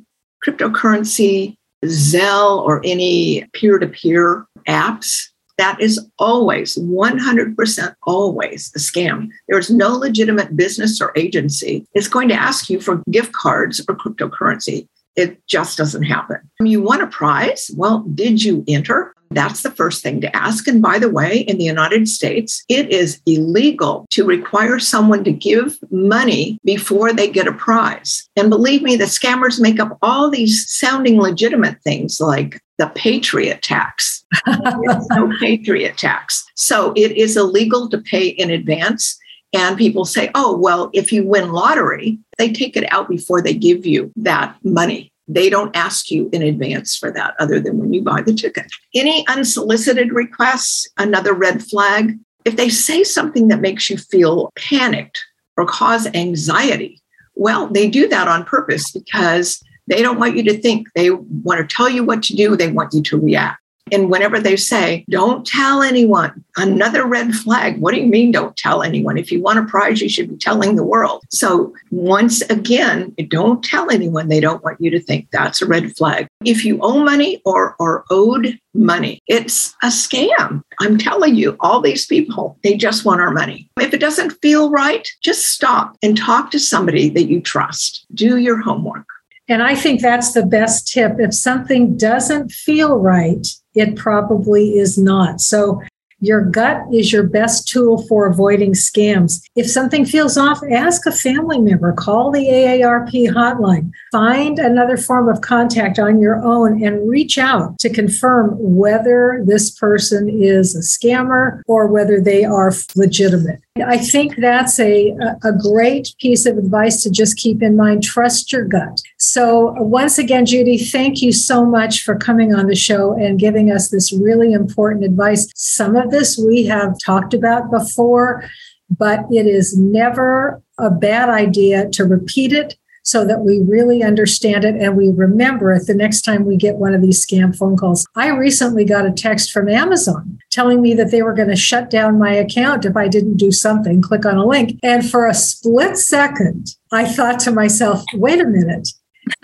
cryptocurrency, 0.44 1.56
Zelle, 1.84 2.62
or 2.62 2.80
any 2.84 3.46
peer 3.52 3.78
to 3.78 3.86
peer 3.86 4.46
apps, 4.68 5.28
that 5.58 5.80
is 5.80 5.98
always 6.18 6.76
100% 6.76 7.94
always 8.02 8.72
a 8.74 8.78
scam. 8.78 9.28
There's 9.48 9.70
no 9.70 9.96
legitimate 9.96 10.56
business 10.56 11.00
or 11.00 11.12
agency 11.16 11.86
that's 11.94 12.08
going 12.08 12.28
to 12.28 12.34
ask 12.34 12.68
you 12.68 12.80
for 12.80 13.02
gift 13.10 13.32
cards 13.32 13.80
or 13.88 13.96
cryptocurrency. 13.96 14.86
It 15.16 15.40
just 15.46 15.78
doesn't 15.78 16.02
happen. 16.02 16.38
You 16.60 16.82
won 16.82 17.00
a 17.00 17.06
prize? 17.06 17.70
Well, 17.74 18.00
did 18.14 18.44
you 18.44 18.64
enter? 18.68 19.14
That's 19.30 19.62
the 19.62 19.70
first 19.70 20.02
thing 20.02 20.20
to 20.20 20.36
ask. 20.36 20.66
And 20.66 20.80
by 20.80 20.98
the 20.98 21.10
way, 21.10 21.38
in 21.40 21.58
the 21.58 21.64
United 21.64 22.08
States, 22.08 22.64
it 22.68 22.90
is 22.90 23.20
illegal 23.26 24.06
to 24.10 24.24
require 24.24 24.78
someone 24.78 25.24
to 25.24 25.32
give 25.32 25.78
money 25.90 26.58
before 26.64 27.12
they 27.12 27.28
get 27.28 27.48
a 27.48 27.52
prize. 27.52 28.28
And 28.36 28.50
believe 28.50 28.82
me, 28.82 28.96
the 28.96 29.04
scammers 29.04 29.60
make 29.60 29.80
up 29.80 29.98
all 30.02 30.30
these 30.30 30.70
sounding 30.70 31.20
legitimate 31.20 31.82
things 31.82 32.20
like 32.20 32.60
the 32.78 32.88
Patriot 32.88 33.62
tax. 33.62 34.24
no 34.46 35.32
Patriot 35.40 35.96
tax. 35.96 36.44
So 36.54 36.92
it 36.96 37.12
is 37.12 37.36
illegal 37.36 37.88
to 37.88 37.98
pay 37.98 38.28
in 38.28 38.50
advance. 38.50 39.18
And 39.52 39.78
people 39.78 40.04
say, 40.04 40.30
oh, 40.34 40.56
well, 40.56 40.90
if 40.92 41.12
you 41.12 41.24
win 41.24 41.52
lottery, 41.52 42.18
they 42.36 42.52
take 42.52 42.76
it 42.76 42.90
out 42.92 43.08
before 43.08 43.40
they 43.40 43.54
give 43.54 43.86
you 43.86 44.12
that 44.16 44.56
money. 44.62 45.12
They 45.28 45.50
don't 45.50 45.74
ask 45.76 46.10
you 46.10 46.28
in 46.32 46.42
advance 46.42 46.96
for 46.96 47.10
that 47.10 47.34
other 47.38 47.58
than 47.58 47.78
when 47.78 47.92
you 47.92 48.02
buy 48.02 48.22
the 48.22 48.34
ticket. 48.34 48.66
Any 48.94 49.26
unsolicited 49.28 50.12
requests, 50.12 50.88
another 50.98 51.34
red 51.34 51.62
flag. 51.62 52.18
If 52.44 52.56
they 52.56 52.68
say 52.68 53.02
something 53.02 53.48
that 53.48 53.60
makes 53.60 53.90
you 53.90 53.96
feel 53.96 54.52
panicked 54.56 55.24
or 55.56 55.66
cause 55.66 56.06
anxiety, 56.14 57.02
well, 57.34 57.66
they 57.66 57.88
do 57.88 58.08
that 58.08 58.28
on 58.28 58.44
purpose 58.44 58.90
because 58.92 59.62
they 59.88 60.00
don't 60.02 60.18
want 60.18 60.36
you 60.36 60.42
to 60.44 60.58
think. 60.58 60.88
They 60.94 61.10
want 61.10 61.58
to 61.60 61.74
tell 61.76 61.88
you 61.88 62.04
what 62.04 62.22
to 62.24 62.36
do, 62.36 62.56
they 62.56 62.70
want 62.70 62.94
you 62.94 63.02
to 63.02 63.20
react. 63.20 63.60
And 63.92 64.10
whenever 64.10 64.40
they 64.40 64.56
say, 64.56 65.04
don't 65.08 65.46
tell 65.46 65.80
anyone, 65.80 66.44
another 66.56 67.06
red 67.06 67.32
flag. 67.32 67.78
What 67.78 67.94
do 67.94 68.00
you 68.00 68.06
mean, 68.06 68.32
don't 68.32 68.56
tell 68.56 68.82
anyone? 68.82 69.16
If 69.16 69.30
you 69.30 69.40
want 69.40 69.60
a 69.60 69.64
prize, 69.64 70.00
you 70.00 70.08
should 70.08 70.28
be 70.28 70.36
telling 70.36 70.74
the 70.74 70.82
world. 70.82 71.22
So, 71.30 71.72
once 71.90 72.40
again, 72.42 73.14
don't 73.28 73.62
tell 73.62 73.90
anyone. 73.90 74.28
They 74.28 74.40
don't 74.40 74.64
want 74.64 74.80
you 74.80 74.90
to 74.90 75.00
think 75.00 75.28
that's 75.30 75.62
a 75.62 75.66
red 75.66 75.96
flag. 75.96 76.26
If 76.44 76.64
you 76.64 76.80
owe 76.82 77.04
money 77.04 77.40
or 77.44 77.76
are 77.78 78.04
owed 78.10 78.58
money, 78.74 79.20
it's 79.28 79.74
a 79.84 79.88
scam. 79.88 80.62
I'm 80.80 80.98
telling 80.98 81.36
you, 81.36 81.56
all 81.60 81.80
these 81.80 82.06
people, 82.06 82.58
they 82.64 82.76
just 82.76 83.04
want 83.04 83.20
our 83.20 83.30
money. 83.30 83.70
If 83.78 83.94
it 83.94 84.00
doesn't 84.00 84.32
feel 84.42 84.70
right, 84.70 85.06
just 85.22 85.46
stop 85.46 85.96
and 86.02 86.16
talk 86.16 86.50
to 86.50 86.58
somebody 86.58 87.08
that 87.10 87.28
you 87.28 87.40
trust. 87.40 88.04
Do 88.14 88.36
your 88.36 88.60
homework. 88.60 89.06
And 89.48 89.62
I 89.62 89.76
think 89.76 90.00
that's 90.00 90.32
the 90.32 90.44
best 90.44 90.92
tip. 90.92 91.16
If 91.18 91.32
something 91.32 91.96
doesn't 91.96 92.50
feel 92.50 92.96
right, 92.98 93.46
it 93.76 93.96
probably 93.96 94.78
is 94.78 94.98
not. 94.98 95.40
So 95.40 95.80
your 96.20 96.40
gut 96.42 96.82
is 96.92 97.12
your 97.12 97.24
best 97.24 97.68
tool 97.68 98.02
for 98.06 98.26
avoiding 98.26 98.72
scams. 98.72 99.42
If 99.54 99.70
something 99.70 100.06
feels 100.06 100.38
off, 100.38 100.60
ask 100.70 101.04
a 101.04 101.12
family 101.12 101.58
member, 101.58 101.92
call 101.92 102.30
the 102.30 102.46
AARP 102.46 103.30
hotline, 103.34 103.90
find 104.12 104.58
another 104.58 104.96
form 104.96 105.28
of 105.28 105.42
contact 105.42 105.98
on 105.98 106.18
your 106.18 106.42
own 106.42 106.82
and 106.82 107.06
reach 107.06 107.36
out 107.36 107.78
to 107.80 107.90
confirm 107.90 108.56
whether 108.58 109.42
this 109.44 109.70
person 109.70 110.30
is 110.30 110.74
a 110.74 110.80
scammer 110.80 111.60
or 111.66 111.86
whether 111.86 112.18
they 112.18 112.44
are 112.44 112.72
legitimate. 112.94 113.60
I 113.82 113.98
think 113.98 114.36
that's 114.36 114.78
a, 114.80 115.16
a 115.44 115.52
great 115.52 116.14
piece 116.18 116.46
of 116.46 116.56
advice 116.58 117.02
to 117.02 117.10
just 117.10 117.36
keep 117.36 117.62
in 117.62 117.76
mind. 117.76 118.02
Trust 118.02 118.52
your 118.52 118.64
gut. 118.64 119.00
So, 119.18 119.72
once 119.82 120.18
again, 120.18 120.46
Judy, 120.46 120.78
thank 120.78 121.22
you 121.22 121.32
so 121.32 121.64
much 121.64 122.02
for 122.02 122.16
coming 122.16 122.54
on 122.54 122.66
the 122.66 122.74
show 122.74 123.12
and 123.12 123.38
giving 123.38 123.70
us 123.70 123.90
this 123.90 124.12
really 124.12 124.52
important 124.52 125.04
advice. 125.04 125.48
Some 125.54 125.96
of 125.96 126.10
this 126.10 126.38
we 126.38 126.64
have 126.66 126.96
talked 127.04 127.34
about 127.34 127.70
before, 127.70 128.48
but 128.90 129.20
it 129.30 129.46
is 129.46 129.76
never 129.76 130.62
a 130.78 130.90
bad 130.90 131.28
idea 131.28 131.88
to 131.90 132.04
repeat 132.04 132.52
it 132.52 132.76
so 133.06 133.24
that 133.24 133.40
we 133.40 133.60
really 133.60 134.02
understand 134.02 134.64
it 134.64 134.74
and 134.74 134.96
we 134.96 135.10
remember 135.10 135.72
it 135.72 135.86
the 135.86 135.94
next 135.94 136.22
time 136.22 136.44
we 136.44 136.56
get 136.56 136.74
one 136.74 136.92
of 136.92 137.00
these 137.00 137.24
scam 137.24 137.56
phone 137.56 137.76
calls. 137.76 138.04
I 138.16 138.28
recently 138.30 138.84
got 138.84 139.06
a 139.06 139.12
text 139.12 139.52
from 139.52 139.68
Amazon 139.68 140.38
telling 140.50 140.82
me 140.82 140.92
that 140.94 141.12
they 141.12 141.22
were 141.22 141.32
going 141.32 141.48
to 141.48 141.56
shut 141.56 141.88
down 141.88 142.18
my 142.18 142.32
account 142.32 142.84
if 142.84 142.96
I 142.96 143.06
didn't 143.06 143.36
do 143.36 143.52
something, 143.52 144.02
click 144.02 144.26
on 144.26 144.36
a 144.36 144.44
link. 144.44 144.80
And 144.82 145.08
for 145.08 145.26
a 145.26 145.34
split 145.34 145.96
second, 145.96 146.74
I 146.90 147.04
thought 147.04 147.38
to 147.40 147.52
myself, 147.52 148.02
wait 148.14 148.40
a 148.40 148.44
minute, 148.44 148.88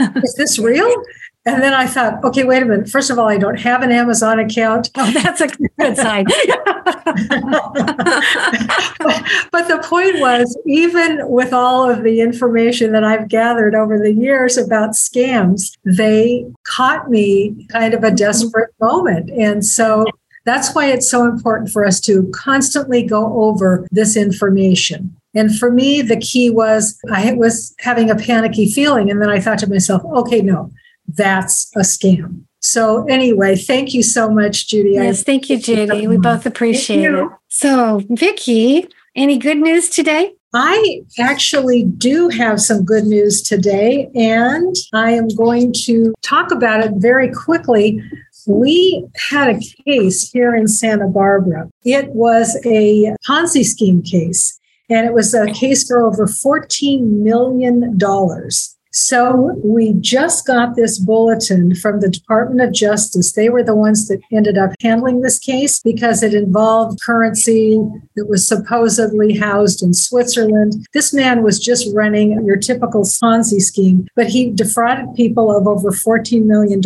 is 0.01 0.35
this 0.37 0.59
real? 0.59 0.92
And 1.44 1.61
then 1.61 1.74
I 1.74 1.87
thought, 1.87 2.22
okay, 2.24 2.44
wait 2.44 2.62
a 2.62 2.66
minute. 2.66 2.88
First 2.88 3.11
of 3.11 3.18
all, 3.18 3.28
I 3.28 3.37
don't 3.37 3.59
have 3.59 3.83
an 3.83 3.90
Amazon 3.90 4.38
account. 4.38 4.90
Oh, 4.94 5.11
that's 5.11 5.40
a 5.40 5.48
good 5.48 5.96
sign. 5.96 6.24
but 9.50 9.66
the 9.66 9.83
point 9.83 10.20
was, 10.20 10.57
even 10.66 11.28
with 11.28 11.52
all 11.52 11.90
of 11.90 12.05
the 12.05 12.20
information 12.20 12.92
that 12.92 13.02
I've 13.02 13.28
gathered 13.28 13.74
over 13.74 13.98
the 13.98 14.12
years 14.12 14.57
about 14.57 14.90
scams, 14.90 15.76
they 15.85 16.46
caught 16.64 17.11
me 17.11 17.66
kind 17.70 17.92
of 17.92 18.05
a 18.05 18.12
desperate 18.12 18.70
moment. 18.81 19.28
And 19.31 19.66
so 19.66 20.07
that's 20.44 20.72
why 20.76 20.87
it's 20.87 21.11
so 21.11 21.24
important 21.24 21.70
for 21.70 21.85
us 21.85 22.00
to 22.02 22.31
constantly 22.33 23.02
go 23.02 23.42
over 23.42 23.88
this 23.90 24.16
information. 24.16 25.16
And 25.35 25.57
for 25.57 25.72
me, 25.72 26.02
the 26.02 26.18
key 26.18 26.50
was 26.50 26.98
I 27.11 27.33
was 27.33 27.74
having 27.78 28.11
a 28.11 28.16
panicky 28.16 28.70
feeling. 28.70 29.11
And 29.11 29.20
then 29.20 29.31
I 29.31 29.40
thought 29.40 29.59
to 29.61 29.66
myself, 29.68 30.05
okay, 30.05 30.40
no, 30.40 30.70
that's 31.07 31.71
a 31.77 31.81
scam. 31.81 32.45
So 32.61 33.05
anyway, 33.07 33.57
thank 33.57 33.93
you 33.93 34.03
so 34.03 34.31
much, 34.31 34.69
Judy. 34.69 34.93
Yes, 34.93 35.25
thank 35.25 35.51
you, 35.51 35.59
Judy. 35.59 36.07
We 36.07 36.17
both 36.17 36.47
appreciate 36.47 37.05
it. 37.05 37.29
So, 37.49 38.03
Vicki, 38.09 38.88
any 39.17 39.37
good 39.37 39.59
news 39.59 39.88
today? 39.88 40.35
I 40.55 41.03
actually 41.19 41.85
do 41.85 42.29
have 42.29 42.61
some 42.61 42.85
good 42.85 43.05
news 43.05 43.41
today, 43.43 44.11
and 44.15 44.77
I 44.93 45.12
am 45.12 45.29
going 45.29 45.73
to 45.85 46.12
talk 46.23 46.51
about 46.53 46.85
it 46.85 46.93
very 46.97 47.33
quickly. 47.33 48.03
We 48.47 49.07
had 49.31 49.49
a 49.49 49.61
case 49.85 50.31
here 50.31 50.55
in 50.55 50.69
Santa 50.69 51.09
Barbara. 51.09 51.71
It 51.85 52.11
was 52.11 52.61
a 52.67 53.17
Ponzi 53.27 53.65
scheme 53.65 54.03
case, 54.03 54.61
and 54.91 55.07
it 55.07 55.15
was 55.15 55.33
a 55.33 55.47
case 55.53 55.87
for 55.88 56.03
over 56.03 56.27
$14 56.27 57.01
million. 57.23 57.99
So 58.92 59.59
we 59.64 59.94
just 59.94 60.46
got 60.46 60.76
this 60.76 60.98
bulletin 60.98 61.74
from 61.74 62.00
the 62.00 62.11
Department 62.11 62.61
of 62.61 62.74
Justice. 62.74 63.33
They 63.33 63.48
were 63.48 63.62
the 63.62 63.74
ones 63.74 64.07
that 64.09 64.20
ended 64.31 64.59
up 64.59 64.72
handling 64.81 65.22
this 65.22 65.38
case 65.38 65.81
because 65.81 66.22
it 66.22 66.35
involved 66.35 67.00
currency 67.00 67.78
that 68.16 68.26
was 68.26 68.46
supposedly 68.46 69.38
housed 69.38 69.83
in 69.83 69.94
Switzerland. 69.94 70.87
This 70.92 71.14
man 71.14 71.42
was 71.42 71.59
just 71.59 71.88
running 71.94 72.44
your 72.44 72.57
typical 72.57 73.02
Ponzi 73.02 73.61
scheme, 73.61 74.07
but 74.14 74.28
he 74.28 74.50
defrauded 74.50 75.14
people 75.14 75.57
of 75.57 75.66
over 75.66 75.90
$14 75.90 76.44
million. 76.44 76.83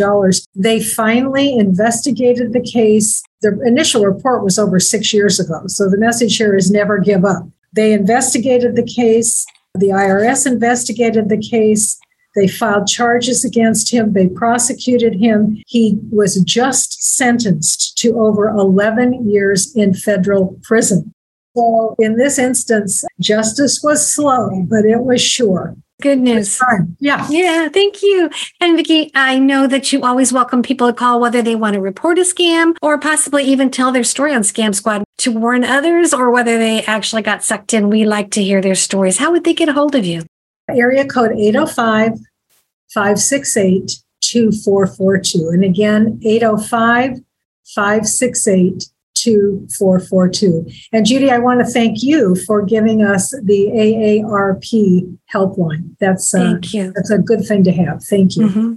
They 0.55 0.81
finally 0.81 1.57
investigated 1.57 2.53
the 2.53 2.61
case. 2.61 3.21
The 3.41 3.59
initial 3.65 4.05
report 4.05 4.45
was 4.45 4.57
over 4.57 4.79
six 4.79 5.13
years 5.13 5.41
ago. 5.41 5.63
So 5.67 5.89
the 5.89 5.97
message 5.97 6.37
here 6.37 6.55
is 6.55 6.71
never 6.71 6.99
give 6.99 7.25
up. 7.25 7.43
They 7.73 7.91
investigated 7.91 8.75
the 8.75 8.83
case. 8.85 9.45
The 9.79 9.89
IRS 9.89 10.45
investigated 10.45 11.29
the 11.29 11.37
case. 11.37 11.99
They 12.35 12.47
filed 12.47 12.87
charges 12.87 13.43
against 13.43 13.91
him. 13.91 14.13
They 14.13 14.27
prosecuted 14.27 15.15
him. 15.15 15.63
He 15.67 15.99
was 16.11 16.39
just 16.41 17.01
sentenced 17.01 17.97
to 17.99 18.19
over 18.19 18.47
11 18.47 19.27
years 19.29 19.75
in 19.75 19.93
federal 19.93 20.59
prison. 20.63 21.13
So, 21.55 21.95
in 21.97 22.17
this 22.17 22.37
instance, 22.37 23.03
justice 23.19 23.81
was 23.83 24.11
slow, 24.11 24.49
but 24.69 24.85
it 24.85 25.01
was 25.01 25.21
sure. 25.21 25.75
Good 25.99 26.19
news. 26.19 26.61
Yeah. 26.99 27.25
Yeah. 27.27 27.69
Thank 27.69 28.03
you. 28.03 28.29
And 28.61 28.77
Vicki, 28.77 29.09
I 29.15 29.39
know 29.39 29.65
that 29.65 29.91
you 29.91 30.03
always 30.03 30.31
welcome 30.31 30.61
people 30.61 30.85
to 30.87 30.93
call 30.93 31.19
whether 31.19 31.41
they 31.41 31.55
want 31.55 31.73
to 31.73 31.81
report 31.81 32.19
a 32.19 32.21
scam 32.21 32.75
or 32.83 32.99
possibly 32.99 33.43
even 33.45 33.71
tell 33.71 33.91
their 33.91 34.03
story 34.03 34.35
on 34.35 34.41
Scam 34.41 34.75
Squad 34.75 35.03
to 35.17 35.31
warn 35.31 35.63
others 35.63 36.13
or 36.13 36.29
whether 36.29 36.59
they 36.59 36.83
actually 36.83 37.23
got 37.23 37.43
sucked 37.43 37.73
in. 37.73 37.89
We 37.89 38.05
like 38.05 38.29
to 38.31 38.43
hear 38.43 38.61
their 38.61 38.75
stories. 38.75 39.17
How 39.17 39.31
would 39.31 39.43
they 39.43 39.55
get 39.55 39.69
a 39.69 39.73
hold 39.73 39.95
of 39.95 40.05
you? 40.05 40.23
Area 40.69 41.03
code 41.03 41.31
805 41.31 42.19
568 42.93 44.03
2442. 44.21 45.49
And 45.49 45.63
again, 45.63 46.19
805 46.23 47.21
568 47.73 48.87
2442. 49.21 50.67
And 50.93 51.05
Judy, 51.05 51.31
I 51.31 51.37
want 51.37 51.59
to 51.59 51.65
thank 51.65 52.03
you 52.03 52.35
for 52.45 52.61
giving 52.61 53.01
us 53.01 53.31
the 53.43 53.67
AARP 53.67 55.17
helpline. 55.33 55.95
That's, 55.99 56.33
uh, 56.33 56.51
thank 56.51 56.73
you. 56.73 56.91
that's 56.95 57.11
a 57.11 57.17
good 57.17 57.45
thing 57.45 57.63
to 57.63 57.71
have. 57.71 58.03
Thank 58.03 58.35
you. 58.35 58.47
Mm-hmm. 58.47 58.73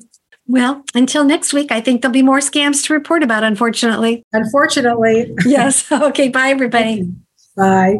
Well, 0.46 0.82
until 0.94 1.24
next 1.24 1.52
week, 1.52 1.70
I 1.70 1.80
think 1.80 2.02
there'll 2.02 2.12
be 2.12 2.22
more 2.22 2.40
scams 2.40 2.84
to 2.86 2.92
report 2.92 3.22
about, 3.22 3.44
unfortunately. 3.44 4.24
Unfortunately. 4.32 5.32
yes. 5.46 5.90
Okay. 5.92 6.28
Bye, 6.28 6.48
everybody. 6.48 7.08
Bye. 7.56 7.98